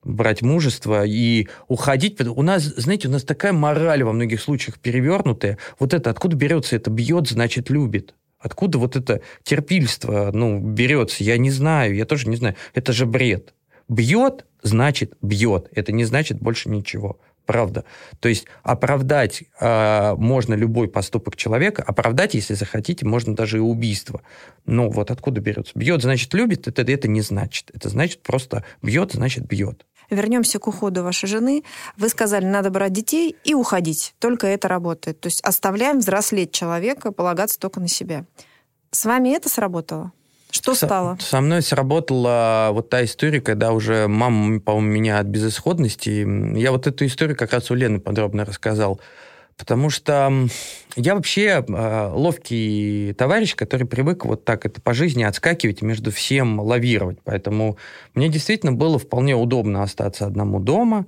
[0.04, 2.20] брать мужество и уходить.
[2.20, 5.58] У нас, знаете, у нас такая мораль во многих случаях перевернутая.
[5.80, 8.14] Вот это, откуда берется это бьет, значит, любит.
[8.38, 11.24] Откуда вот это терпильство, ну, берется?
[11.24, 12.56] Я не знаю, я тоже не знаю.
[12.74, 13.54] Это же бред.
[13.88, 15.70] Бьет, значит, бьет.
[15.72, 17.20] Это не значит больше ничего.
[17.46, 17.84] Правда.
[18.20, 24.22] То есть оправдать э, можно любой поступок человека, оправдать, если захотите, можно даже и убийство.
[24.66, 25.74] Но вот откуда берется?
[25.76, 27.70] Бьет, значит, любит, это, это не значит.
[27.74, 29.86] Это значит просто бьет, значит, бьет.
[30.10, 31.64] Вернемся к уходу вашей жены.
[31.98, 34.16] Вы сказали, надо брать детей и уходить.
[34.20, 35.20] Только это работает.
[35.20, 38.26] То есть оставляем взрослеть человека, полагаться только на себя.
[38.92, 40.12] С вами это сработало?
[40.54, 41.18] Что со, стало?
[41.20, 46.56] Со мной сработала вот та история, когда уже мама, по-моему, меня от безысходности.
[46.56, 49.02] Я вот эту историю как раз у Лены подробно рассказал.
[49.58, 50.32] Потому что
[50.96, 56.60] я вообще э, ловкий товарищ, который привык вот так это по жизни отскакивать между всем
[56.60, 57.18] лавировать.
[57.24, 57.78] Поэтому
[58.14, 61.08] мне действительно было вполне удобно остаться одному дома.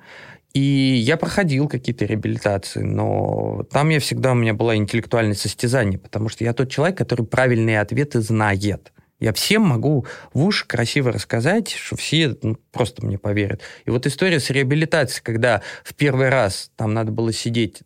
[0.53, 6.29] И я проходил какие-то реабилитации, но там я всегда, у меня была интеллектуальное состязание, потому
[6.29, 8.91] что я тот человек, который правильные ответы знает.
[9.19, 13.61] Я всем могу в уши красиво рассказать, что все ну, просто мне поверят.
[13.85, 17.83] И вот история с реабилитацией, когда в первый раз там надо было сидеть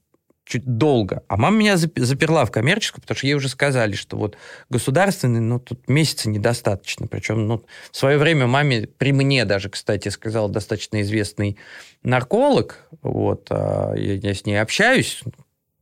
[0.49, 1.21] чуть долго.
[1.27, 4.35] А мама меня заперла в коммерческую, потому что ей уже сказали, что вот
[4.69, 7.05] государственный, ну, тут месяца недостаточно.
[7.05, 11.57] Причем, ну, в свое время маме, при мне даже, кстати, сказал достаточно известный
[12.01, 15.21] нарколог, вот, а, я, я с ней общаюсь,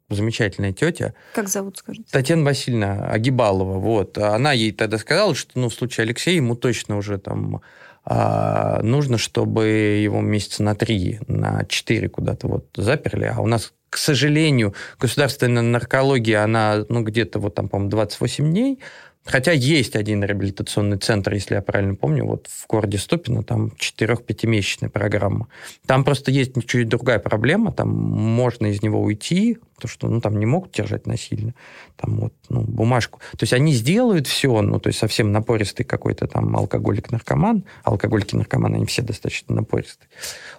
[0.09, 1.13] замечательная тетя.
[1.33, 2.07] Как зовут, скажите?
[2.11, 3.79] Татьяна Васильевна Агибалова.
[3.79, 4.17] Вот.
[4.17, 7.61] Она ей тогда сказала, что ну, в случае Алексея ему точно уже там
[8.05, 13.25] а, нужно, чтобы его месяца на три, на четыре куда-то вот заперли.
[13.25, 18.79] А у нас, к сожалению, государственная наркология, она ну, где-то вот там, по-моему, 28 дней,
[19.27, 24.89] Хотя есть один реабилитационный центр, если я правильно помню, вот в городе Ступино, там 4-5-месячная
[24.89, 25.49] программа.
[25.85, 30.39] Там просто есть чуть другая проблема, там можно из него уйти, потому что ну, там
[30.39, 31.53] не могут держать насильно,
[31.95, 33.19] там вот, ну, бумажку.
[33.37, 38.85] То есть они сделают все, ну, то есть совсем напористый какой-то там алкоголик-наркоман, алкоголики-наркоманы, они
[38.85, 40.09] все достаточно напористые,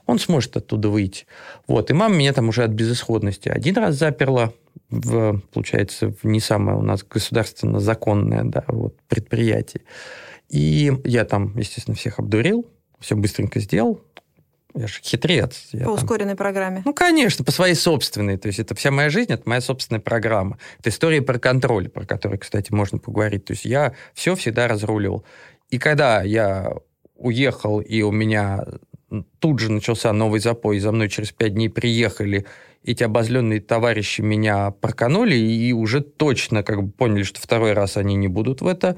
[0.07, 1.27] он сможет оттуда выйти.
[1.66, 4.53] Вот, и мама меня там уже от безысходности один раз заперла,
[4.89, 9.83] в, получается, в не самое у нас государственно законное да, вот, предприятие.
[10.49, 12.66] И я там, естественно, всех обдурил,
[13.01, 14.01] все быстренько сделал.
[14.75, 15.69] Я же хитрец.
[15.73, 15.95] Я по там...
[15.95, 16.83] ускоренной программе.
[16.85, 18.37] Ну, конечно, по своей собственной.
[18.37, 20.59] То есть это вся моя жизнь, это моя собственная программа.
[20.79, 23.47] Это история про контроль, про которую, кстати, можно поговорить.
[23.47, 25.25] То есть я все всегда разруливал.
[25.71, 26.73] И когда я
[27.16, 28.64] уехал, и у меня
[29.39, 32.47] тут же начался новый запой, за мной через пять дней приехали
[32.85, 38.14] эти обозленные товарищи меня проканули и уже точно как бы поняли, что второй раз они
[38.14, 38.97] не будут в это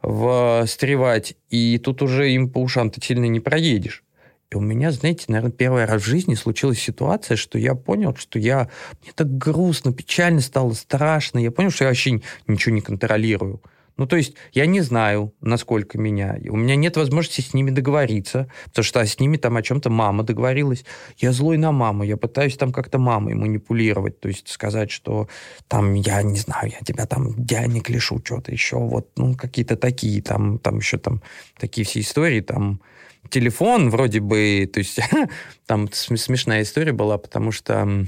[0.00, 1.34] встревать.
[1.50, 4.04] И тут уже им по ушам-то сильно не проедешь.
[4.50, 8.38] И у меня, знаете, наверное, первый раз в жизни случилась ситуация, что я понял, что
[8.38, 8.68] я...
[9.02, 11.38] Мне так грустно, печально стало, страшно.
[11.38, 13.60] Я понял, что я вообще ничего не контролирую.
[13.96, 16.38] Ну, то есть я не знаю, насколько меня.
[16.48, 20.22] У меня нет возможности с ними договориться, потому что с ними там о чем-то мама
[20.22, 20.84] договорилась.
[21.16, 25.28] Я злой на маму, я пытаюсь там как-то мамой манипулировать, то есть сказать, что
[25.66, 30.22] там, я не знаю, я тебя там денег лишу, что-то еще, вот, ну, какие-то такие,
[30.22, 31.22] там, там еще там
[31.58, 32.82] такие все истории, там,
[33.30, 34.98] телефон вроде бы, то есть
[35.66, 38.06] там смешная история была, потому что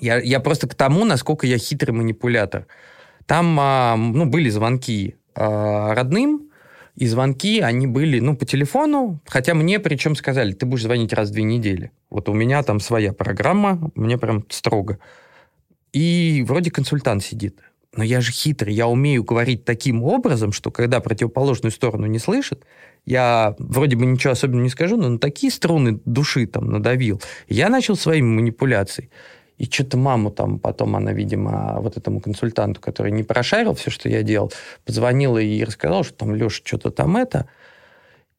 [0.00, 2.66] я, я просто к тому, насколько я хитрый манипулятор.
[3.26, 6.50] Там а, ну, были звонки а, родным,
[6.96, 11.30] и звонки, они были, ну, по телефону, хотя мне причем сказали, ты будешь звонить раз
[11.30, 11.92] в две недели.
[12.10, 14.98] Вот у меня там своя программа, мне прям строго.
[15.92, 17.60] И вроде консультант сидит.
[17.96, 22.64] Но я же хитрый, я умею говорить таким образом, что когда противоположную сторону не слышит,
[23.06, 27.20] я вроде бы ничего особенного не скажу, но на такие струны души там надавил.
[27.48, 29.10] Я начал своими манипуляциями.
[29.58, 34.08] И что-то маму там потом она, видимо, вот этому консультанту, который не прошарил все, что
[34.08, 34.50] я делал,
[34.86, 37.46] позвонила и рассказала, что там Леша что-то там это.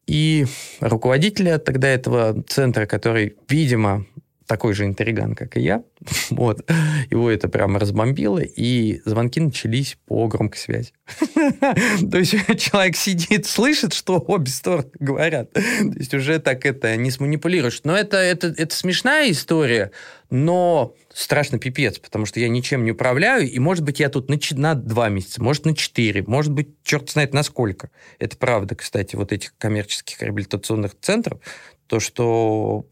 [0.08, 0.46] И
[0.80, 4.04] руководителя тогда этого центра, который, видимо,
[4.46, 5.82] такой же интриган, как и я.
[6.30, 6.68] Вот.
[7.10, 10.92] Его это прямо разбомбило, и звонки начались по громкой связи.
[12.10, 15.52] То есть человек сидит, слышит, что обе стороны говорят.
[15.52, 15.60] То
[15.96, 17.80] есть уже так это не сманипулируешь.
[17.84, 19.92] Но это, это, это смешная история,
[20.30, 24.38] но страшно пипец, потому что я ничем не управляю, и, может быть, я тут на,
[24.52, 27.90] на два месяца, может, на четыре, может быть, черт знает на сколько.
[28.18, 31.38] Это правда, кстати, вот этих коммерческих реабилитационных центров,
[31.86, 32.86] то, что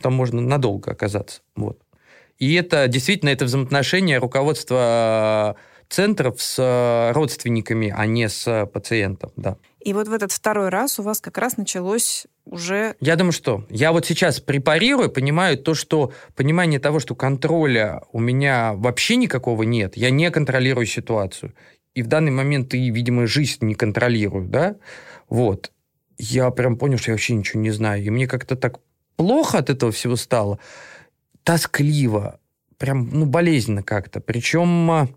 [0.00, 1.42] там можно надолго оказаться.
[1.54, 1.78] Вот.
[2.38, 5.56] И это действительно это взаимоотношение руководства
[5.88, 9.56] центров с родственниками, а не с пациентом, да.
[9.80, 12.94] И вот в этот второй раз у вас как раз началось уже...
[13.00, 18.20] Я думаю, что я вот сейчас препарирую, понимаю то, что понимание того, что контроля у
[18.20, 21.54] меня вообще никакого нет, я не контролирую ситуацию.
[21.94, 24.76] И в данный момент и, видимо, жизнь не контролирую, да,
[25.28, 25.72] вот.
[26.18, 28.04] Я прям понял, что я вообще ничего не знаю.
[28.04, 28.78] И мне как-то так
[29.20, 30.58] плохо от этого всего стало,
[31.44, 32.40] тоскливо,
[32.78, 34.18] прям, ну, болезненно как-то.
[34.18, 35.08] Причем а,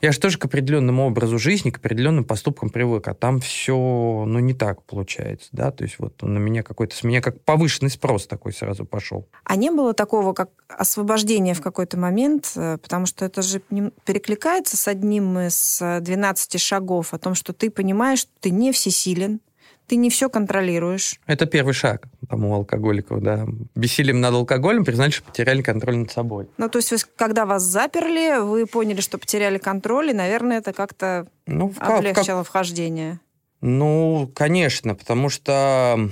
[0.00, 4.38] я же тоже к определенному образу жизни, к определенным поступкам привык, а там все, ну,
[4.38, 8.28] не так получается, да, то есть вот на меня какой-то, с меня как повышенный спрос
[8.28, 9.26] такой сразу пошел.
[9.42, 13.60] А не было такого, как освобождение в какой-то момент, э, потому что это же
[14.04, 19.40] перекликается с одним из 12 шагов о том, что ты понимаешь, что ты не всесилен,
[19.86, 21.20] ты не все контролируешь.
[21.26, 23.46] Это первый шаг, по-моему, алкоголиков, да.
[23.74, 26.48] Бессилием над алкоголем признали, что потеряли контроль над собой.
[26.56, 30.72] Ну, то есть, вы, когда вас заперли, вы поняли, что потеряли контроль, и, наверное, это
[30.72, 32.46] как-то ну, облегчило как...
[32.46, 33.20] вхождение.
[33.60, 36.10] Ну, конечно, потому что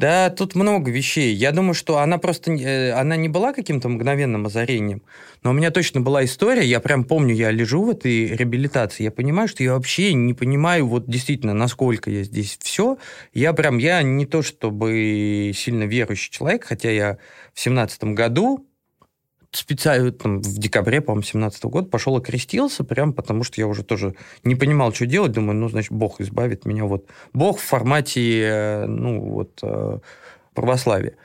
[0.00, 1.34] да, тут много вещей.
[1.34, 5.02] Я думаю, что она просто э, она не была каким-то мгновенным озарением,
[5.42, 6.64] но у меня точно была история.
[6.64, 10.86] Я прям помню, я лежу в этой реабилитации, я понимаю, что я вообще не понимаю
[10.86, 12.96] вот действительно, насколько я здесь все.
[13.34, 17.18] Я прям, я не то чтобы сильно верующий человек, хотя я
[17.52, 18.69] в семнадцатом году
[19.52, 24.14] специально там, в декабре, по-моему, 17 года пошел окрестился, прям потому что я уже тоже
[24.44, 25.32] не понимал, что делать.
[25.32, 26.84] Думаю, ну, значит, Бог избавит меня.
[26.84, 29.98] Вот Бог в формате, э, ну, вот, э,
[30.54, 31.16] православия.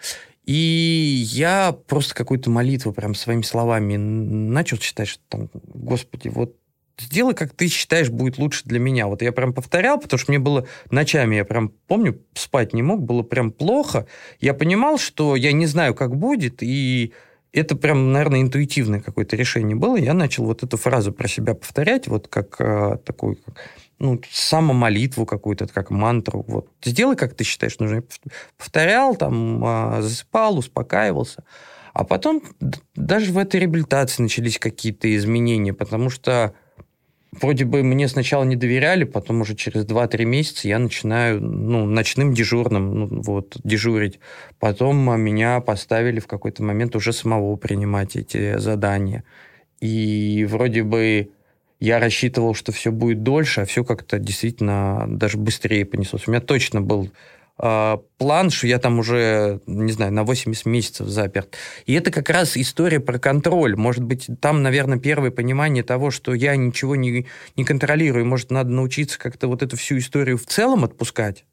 [0.45, 6.55] И я просто какую-то молитву прям своими словами начал читать, что там, Господи, вот
[6.99, 9.07] сделай, как ты считаешь, будет лучше для меня.
[9.07, 13.01] Вот я прям повторял, потому что мне было ночами, я прям помню, спать не мог,
[13.01, 14.07] было прям плохо.
[14.39, 17.13] Я понимал, что я не знаю, как будет, и
[17.55, 19.95] это прям, наверное, интуитивное какое-то решение было.
[19.95, 23.37] Я начал вот эту фразу про себя повторять, вот как э, такую,
[23.99, 26.43] ну, самомолитву какую-то, как мантру.
[26.47, 26.67] Вот.
[26.83, 28.03] Сделай, как ты считаешь нужно.
[28.57, 31.43] Повторял, там, э, засыпал, успокаивался.
[31.93, 32.43] А потом
[32.95, 36.53] даже в этой реабилитации начались какие-то изменения, потому что
[37.41, 42.33] вроде бы мне сначала не доверяли, потом уже через 2-3 месяца я начинаю ну, ночным
[42.33, 44.19] дежурным ну, вот, дежурить.
[44.59, 49.23] Потом меня поставили в какой-то момент уже самого принимать эти задания.
[49.81, 51.29] И вроде бы
[51.79, 56.27] я рассчитывал, что все будет дольше, а все как-то действительно даже быстрее понеслось.
[56.27, 57.11] У меня точно был
[57.57, 61.55] план, что я там уже, не знаю, на 80 месяцев заперт.
[61.85, 63.75] И это как раз история про контроль.
[63.75, 68.25] Может быть, там, наверное, первое понимание того, что я ничего не, не контролирую.
[68.25, 71.45] Может, надо научиться как-то вот эту всю историю в целом отпускать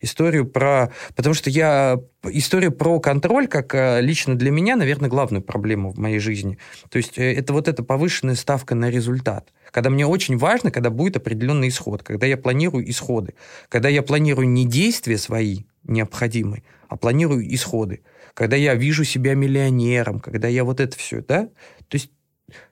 [0.00, 0.92] историю про...
[1.14, 2.00] Потому что я...
[2.24, 6.58] История про контроль, как э, лично для меня, наверное, главную проблему в моей жизни.
[6.90, 9.48] То есть э, это вот эта повышенная ставка на результат.
[9.70, 13.34] Когда мне очень важно, когда будет определенный исход, когда я планирую исходы,
[13.68, 18.02] когда я планирую не действия свои необходимые, а планирую исходы,
[18.34, 21.48] когда я вижу себя миллионером, когда я вот это все, да,
[21.88, 22.10] то есть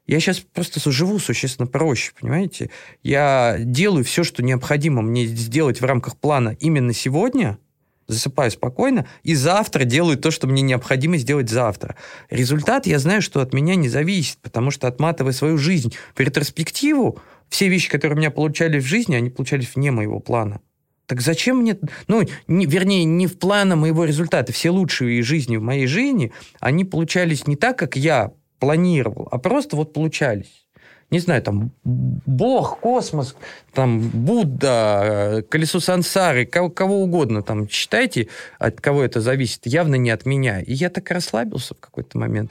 [0.07, 2.71] я сейчас просто живу существенно проще, понимаете?
[3.03, 7.59] Я делаю все, что необходимо мне сделать в рамках плана именно сегодня,
[8.09, 11.97] засыпаю спокойно, и завтра делаю то, что мне необходимо сделать завтра.
[12.31, 17.21] Результат, я знаю, что от меня не зависит, потому что отматывая свою жизнь в ретроспективу,
[17.49, 20.61] все вещи, которые у меня получались в жизни, они получались вне моего плана.
[21.07, 21.79] Так зачем мне...
[22.07, 24.53] Ну, не, вернее, не в плане моего результата.
[24.53, 29.77] Все лучшие жизни в моей жизни, они получались не так, как я планировал, а просто
[29.77, 30.68] вот получались.
[31.11, 33.35] Не знаю, там, Бог, космос,
[33.73, 38.29] там, Будда, колесо сансары, кого, кого угодно, там, считайте,
[38.59, 40.61] от кого это зависит, явно не от меня.
[40.61, 42.51] И я так расслабился в какой-то момент.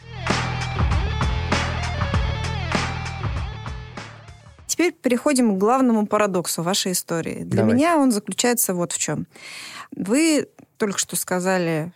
[4.66, 7.44] Теперь переходим к главному парадоксу вашей истории.
[7.44, 7.76] Для Давай.
[7.76, 9.28] меня он заключается вот в чем.
[9.96, 10.48] Вы
[10.78, 11.92] только что сказали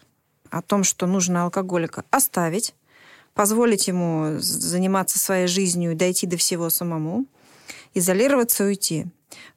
[0.50, 2.76] о том, что нужно алкоголика оставить,
[3.34, 7.26] позволить ему заниматься своей жизнью дойти до всего самому,
[7.94, 9.06] изолироваться и уйти.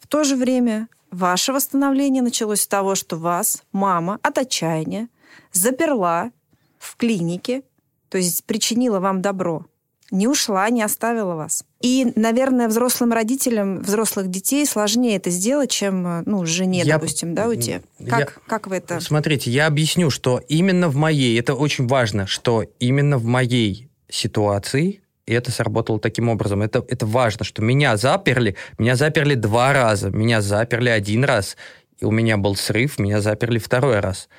[0.01, 5.09] В то же время ваше восстановление началось с того, что вас мама от отчаяния
[5.53, 6.31] заперла
[6.79, 7.63] в клинике,
[8.09, 9.67] то есть причинила вам добро
[10.15, 11.65] не ушла, не оставила вас.
[11.85, 17.47] И, наверное, взрослым родителям взрослых детей сложнее это сделать, чем ну, жене, я, допустим, да,
[17.47, 17.83] уйти.
[18.09, 19.01] Как, я, как вы это...
[19.03, 25.03] Смотрите, я объясню, что именно в моей, это очень важно, что именно в моей ситуации
[25.27, 26.63] и это сработало таким образом.
[26.63, 31.57] Это, это важно, что меня заперли, меня заперли два раза, меня заперли один раз,
[31.99, 34.31] и у меня был срыв, меня заперли второй раз.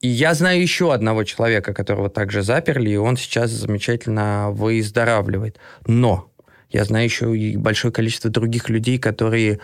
[0.00, 5.58] И я знаю еще одного человека, которого также заперли, и он сейчас замечательно выздоравливает.
[5.86, 6.29] Но
[6.70, 9.60] я знаю еще и большое количество других людей, которые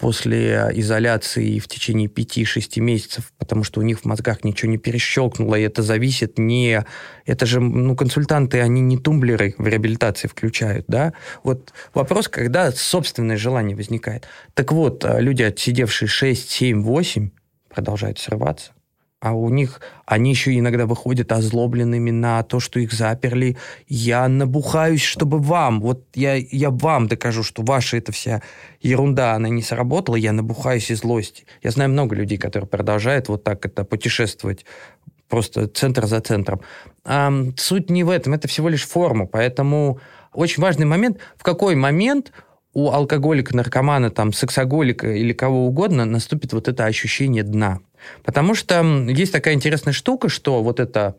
[0.00, 5.54] после изоляции в течение 5-6 месяцев, потому что у них в мозгах ничего не перещелкнуло,
[5.54, 6.84] и это зависит не...
[7.26, 11.12] Это же, ну, консультанты, они не тумблеры в реабилитации включают, да?
[11.44, 14.26] Вот вопрос, когда собственное желание возникает.
[14.54, 17.30] Так вот, люди, отсидевшие 6, 7, 8,
[17.68, 18.72] продолжают срываться
[19.24, 23.56] а у них они еще иногда выходят озлобленными на то, что их заперли.
[23.88, 28.42] Я набухаюсь, чтобы вам, вот я, я вам докажу, что ваша эта вся
[28.82, 31.46] ерунда, она не сработала, я набухаюсь из злости.
[31.62, 34.66] Я знаю много людей, которые продолжают вот так это путешествовать
[35.30, 36.60] просто центр за центром.
[37.06, 40.00] А суть не в этом, это всего лишь форма, поэтому
[40.34, 42.30] очень важный момент, в какой момент
[42.74, 47.80] у алкоголика, наркомана, там, сексоголика или кого угодно наступит вот это ощущение дна.
[48.22, 51.16] Потому что есть такая интересная штука, что вот это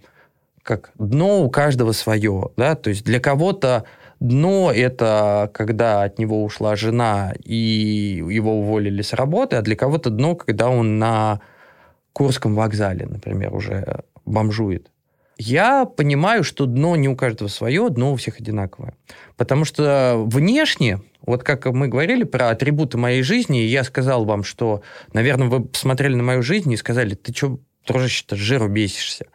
[0.63, 3.85] как дно у каждого свое, да, то есть для кого-то
[4.19, 10.09] дно– это когда от него ушла жена и его уволили с работы, а для кого-то
[10.09, 11.41] дно, когда он на
[12.13, 14.89] Курском вокзале, например, уже бомжует.
[15.37, 18.93] Я понимаю, что дно не у каждого свое, дно у всех одинаковое.
[19.35, 24.81] Потому что внешне, вот как мы говорили про атрибуты моей жизни, я сказал вам, что,
[25.13, 29.25] наверное, вы посмотрели на мою жизнь и сказали, ты что, дружище-то, жиру бесишься.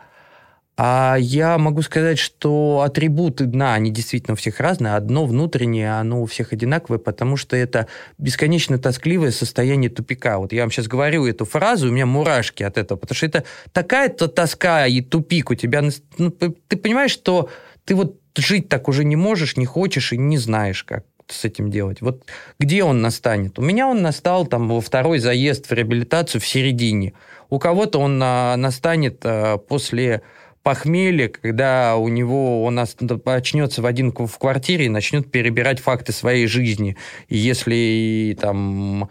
[0.82, 4.94] А я могу сказать, что атрибуты дна, они действительно у всех разные.
[4.94, 10.38] Одно внутреннее, оно у всех одинаковое, потому что это бесконечно тоскливое состояние тупика.
[10.38, 13.44] Вот я вам сейчас говорю эту фразу, у меня мурашки от этого, потому что это
[13.72, 15.82] такая-то тоска и тупик у тебя.
[16.16, 17.50] Ну, ты понимаешь, что
[17.84, 21.70] ты вот жить так уже не можешь, не хочешь и не знаешь, как с этим
[21.70, 22.00] делать.
[22.00, 22.24] Вот
[22.58, 23.58] где он настанет?
[23.58, 27.12] У меня он настал там во второй заезд в реабилитацию в середине.
[27.50, 30.22] У кого-то он а, настанет а, после
[30.62, 36.46] похмелье, когда у него он очнется в один в квартире и начнет перебирать факты своей
[36.46, 36.96] жизни.
[37.28, 39.10] И если там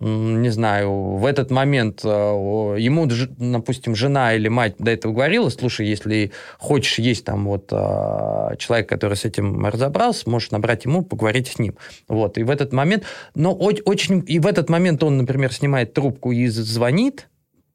[0.00, 5.88] не знаю, в этот момент э, ему, допустим, жена или мать до этого говорила, слушай,
[5.88, 11.48] если хочешь есть там вот э, человек, который с этим разобрался, можешь набрать ему, поговорить
[11.48, 11.74] с ним.
[12.06, 16.30] Вот, и в этот момент, но очень, и в этот момент он, например, снимает трубку
[16.30, 17.26] и звонит,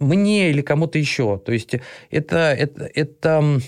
[0.04, 1.38] мне или кому-то еще.
[1.38, 1.76] То есть
[2.12, 3.60] это, это, это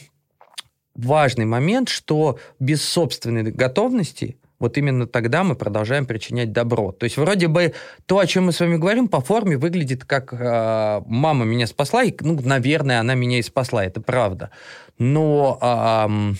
[0.95, 6.91] важный момент, что без собственной готовности вот именно тогда мы продолжаем причинять добро.
[6.91, 7.73] То есть вроде бы
[8.05, 12.03] то, о чем мы с вами говорим, по форме выглядит как э, мама меня спасла,
[12.03, 14.51] и, ну, наверное, она меня и спасла, это правда.
[14.97, 16.33] Но э,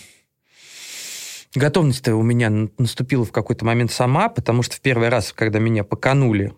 [1.59, 5.83] готовность-то у меня наступила в какой-то момент сама, потому что в первый раз, когда меня
[5.83, 6.53] поканули,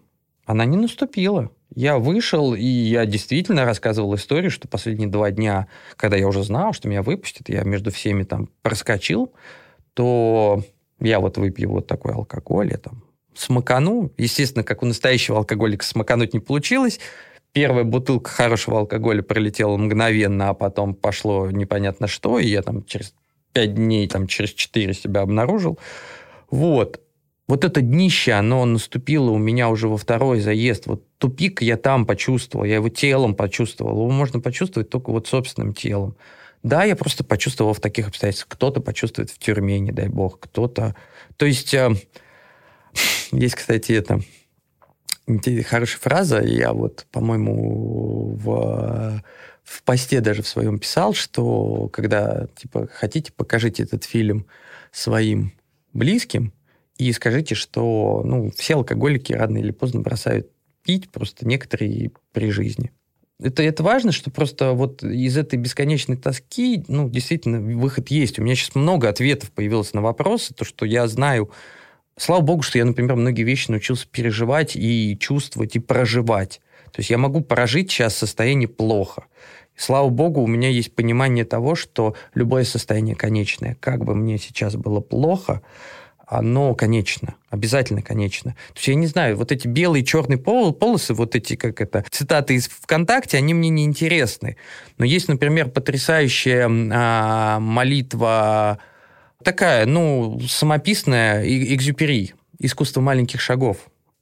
[0.45, 1.49] она не наступила.
[1.75, 6.73] Я вышел, и я действительно рассказывал историю, что последние два дня, когда я уже знал,
[6.73, 9.33] что меня выпустят, я между всеми там проскочил,
[9.93, 10.63] то
[10.99, 13.03] я вот выпью вот такой алкоголь, я там
[13.35, 14.11] смакану.
[14.17, 16.99] Естественно, как у настоящего алкоголика смакануть не получилось.
[17.51, 23.13] Первая бутылка хорошего алкоголя пролетела мгновенно, а потом пошло непонятно что, и я там через
[23.53, 25.79] пять дней, там через четыре себя обнаружил.
[26.49, 27.01] Вот
[27.47, 30.87] вот это днище, оно наступило у меня уже во второй заезд.
[30.87, 33.91] Вот тупик я там почувствовал, я его телом почувствовал.
[33.91, 36.17] Его можно почувствовать только вот собственным телом.
[36.63, 38.49] Да, я просто почувствовал в таких обстоятельствах.
[38.49, 40.95] Кто-то почувствует в тюрьме, не дай бог, кто-то...
[41.37, 41.95] То есть э,
[43.31, 44.19] есть, кстати, это
[45.65, 46.41] хорошая фраза.
[46.41, 49.23] Я вот, по-моему, в,
[49.63, 54.45] в посте даже в своем писал, что когда, типа, хотите, покажите этот фильм
[54.91, 55.53] своим
[55.93, 56.51] близким,
[56.97, 60.49] и скажите, что ну, все алкоголики рано или поздно бросают
[60.83, 62.91] пить, просто некоторые при жизни.
[63.39, 68.39] Это, это важно, что просто вот из этой бесконечной тоски, ну, действительно, выход есть.
[68.39, 71.51] У меня сейчас много ответов появилось на вопросы, то, что я знаю.
[72.17, 76.61] Слава богу, что я, например, многие вещи научился переживать и чувствовать, и проживать.
[76.91, 79.25] То есть я могу прожить сейчас состояние плохо.
[79.75, 83.77] слава богу, у меня есть понимание того, что любое состояние конечное.
[83.79, 85.61] Как бы мне сейчас было плохо,
[86.27, 88.51] оно конечно, обязательно конечно.
[88.51, 92.03] То есть я не знаю, вот эти белые черные пол, полосы, вот эти, как это,
[92.11, 94.57] цитаты из ВКонтакте, они мне не интересны.
[94.97, 98.79] Но есть, например, потрясающая а, молитва
[99.41, 103.77] такая, ну, самописная, экзюпери, «Искусство маленьких шагов».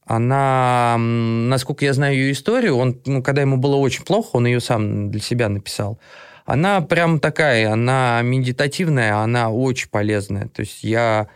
[0.05, 4.59] Она, насколько я знаю ее историю, он, ну, когда ему было очень плохо, он ее
[4.59, 5.97] сам для себя написал.
[6.45, 10.47] Она прям такая, она медитативная, она очень полезная.
[10.49, 11.27] То есть я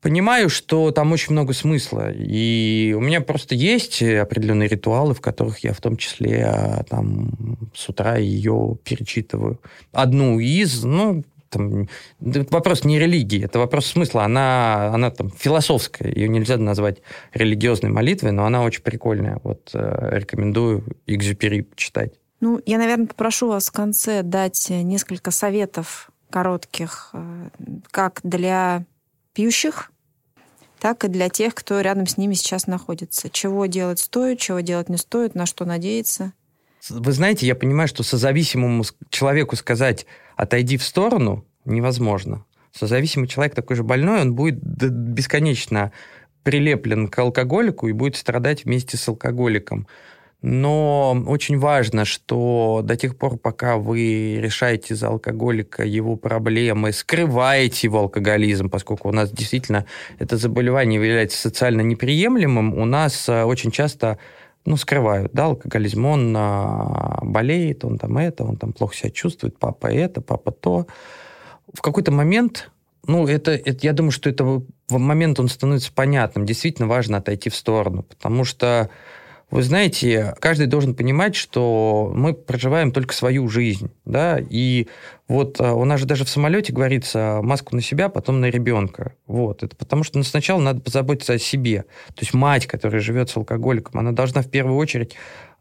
[0.00, 2.10] понимаю, что там очень много смысла.
[2.12, 7.58] И у меня просто есть определенные ритуалы, в которых я в том числе а, там
[7.74, 9.60] с утра ее перечитываю.
[9.92, 11.88] Одну из, ну, там,
[12.20, 14.24] вопрос не религии, это вопрос смысла.
[14.24, 16.98] Она, она там философская, ее нельзя назвать
[17.34, 19.40] религиозной молитвой, но она очень прикольная.
[19.42, 22.12] Вот э, рекомендую Экзюпери читать.
[22.40, 27.48] Ну, я, наверное, попрошу вас в конце дать несколько советов коротких, э,
[27.90, 28.84] как для
[29.40, 29.90] пьющих,
[30.78, 33.30] так и для тех, кто рядом с ними сейчас находится.
[33.30, 36.32] Чего делать стоит, чего делать не стоит, на что надеяться.
[36.90, 40.04] вы знаете, я понимаю, что созависимому человеку сказать
[40.36, 42.44] «отойди в сторону» невозможно.
[42.72, 45.90] Созависимый человек такой же больной, он будет бесконечно
[46.42, 49.86] прилеплен к алкоголику и будет страдать вместе с алкоголиком.
[50.42, 57.88] Но очень важно, что до тех пор, пока вы решаете за алкоголика его проблемы, скрываете
[57.88, 59.84] его алкоголизм, поскольку у нас действительно
[60.18, 64.18] это заболевание является социально неприемлемым, у нас э, очень часто
[64.64, 69.58] ну, скрывают, да, алкоголизм, он а, болеет, он там это, он там плохо себя чувствует,
[69.58, 70.86] папа это, папа то.
[71.72, 72.70] В какой-то момент,
[73.06, 76.44] ну, это, это, я думаю, что это в момент он становится понятным.
[76.44, 78.90] Действительно важно отойти в сторону, потому что
[79.50, 84.86] вы знаете, каждый должен понимать, что мы проживаем только свою жизнь, да, и
[85.26, 89.14] вот а, у нас же даже в самолете говорится маску на себя, потом на ребенка.
[89.26, 91.84] Вот, это потому что ну, сначала надо позаботиться о себе.
[92.08, 95.14] То есть мать, которая живет с алкоголиком, она должна в первую очередь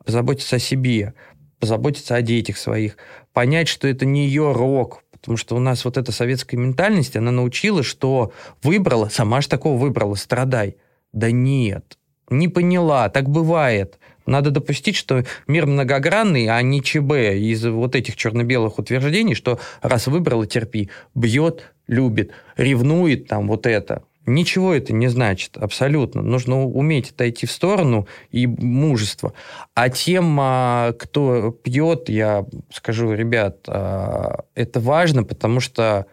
[0.03, 1.13] позаботиться о себе,
[1.59, 2.97] позаботиться о детях своих,
[3.33, 7.31] понять, что это не ее рок, потому что у нас вот эта советская ментальность, она
[7.31, 8.33] научила, что
[8.63, 10.77] выбрала, сама же такого выбрала, страдай.
[11.11, 11.98] Да нет,
[12.29, 13.99] не поняла, так бывает.
[14.25, 20.07] Надо допустить, что мир многогранный, а не ЧБ из вот этих черно-белых утверждений, что раз
[20.07, 24.03] выбрала, терпи, бьет, любит, ревнует там вот это.
[24.27, 26.21] Ничего это не значит, абсолютно.
[26.21, 29.33] Нужно уметь отойти в сторону и мужество.
[29.73, 36.05] А тем, а, кто пьет, я скажу, ребят, а, это важно, потому что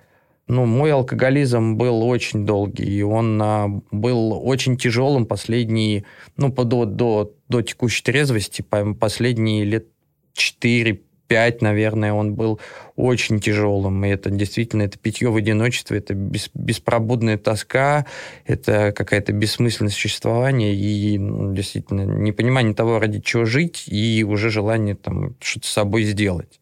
[0.48, 6.04] ну, мой алкоголизм был очень долгий, и он а, был очень тяжелым последние,
[6.36, 8.64] ну, до, до, до текущей трезвости,
[8.98, 9.86] последние лет
[10.34, 12.60] 4 5, наверное, он был
[12.94, 14.04] очень тяжелым.
[14.04, 18.06] И это действительно, это питье в одиночестве, это бес, беспробудная тоска,
[18.44, 24.94] это какая-то бессмысленность существования и ну, действительно непонимание того, ради чего жить, и уже желание
[24.94, 26.60] там что-то с собой сделать.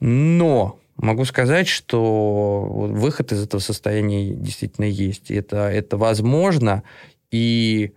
[0.00, 5.30] Но Могу сказать, что выход из этого состояния действительно есть.
[5.30, 6.84] Это, это возможно.
[7.30, 7.94] И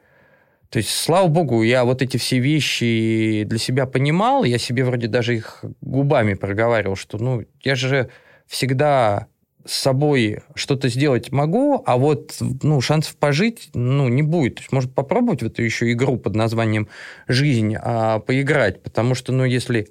[0.70, 5.08] то есть, слава богу, я вот эти все вещи для себя понимал, я себе вроде
[5.08, 8.10] даже их губами проговаривал, что ну, я же
[8.48, 9.28] всегда
[9.66, 14.56] с собой что-то сделать могу, а вот ну, шансов пожить ну, не будет.
[14.56, 16.88] То есть, может попробовать в эту еще игру под названием
[17.28, 19.90] «Жизнь» а, поиграть, потому что, ну, если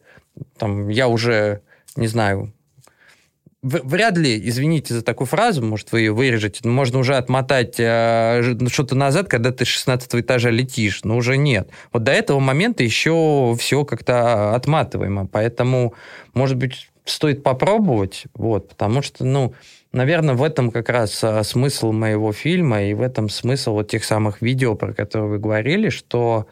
[0.58, 1.62] там, я уже,
[1.94, 2.52] не знаю,
[3.66, 8.56] вряд ли, извините за такую фразу, может, вы ее вырежете, но можно уже отмотать э,
[8.68, 11.68] что-то назад, когда ты с 16 этажа летишь, но уже нет.
[11.92, 15.94] Вот до этого момента еще все как-то отматываемо, поэтому,
[16.34, 19.54] может быть, стоит попробовать, вот, потому что, ну,
[19.92, 24.04] наверное, в этом как раз а, смысл моего фильма, и в этом смысл вот тех
[24.04, 26.46] самых видео, про которые вы говорили, что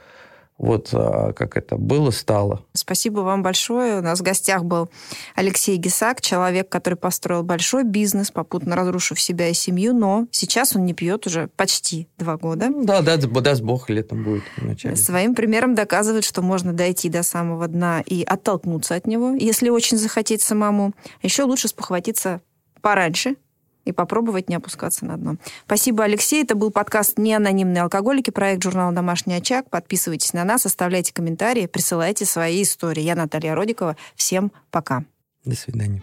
[0.57, 2.65] вот а, как это было, стало.
[2.73, 3.99] Спасибо вам большое.
[3.99, 4.89] У нас в гостях был
[5.35, 10.85] Алексей Гисак, человек, который построил большой бизнес, попутно разрушив себя и семью, но сейчас он
[10.85, 12.69] не пьет уже почти два года.
[12.69, 14.97] Ну да, да, даст Бог, летом будет вначале.
[14.97, 19.97] Своим примером доказывает, что можно дойти до самого дна и оттолкнуться от него, если очень
[19.97, 20.93] захотеть самому.
[21.23, 22.41] Еще лучше спохватиться
[22.81, 23.37] пораньше,
[23.85, 25.37] и попробовать не опускаться на дно.
[25.67, 26.43] Спасибо, Алексей.
[26.43, 29.69] Это был подкаст «Неанонимные алкоголики», проект журнала «Домашний очаг».
[29.71, 33.03] Подписывайтесь на нас, оставляйте комментарии, присылайте свои истории.
[33.03, 33.97] Я Наталья Родикова.
[34.15, 35.05] Всем пока.
[35.45, 36.03] До свидания.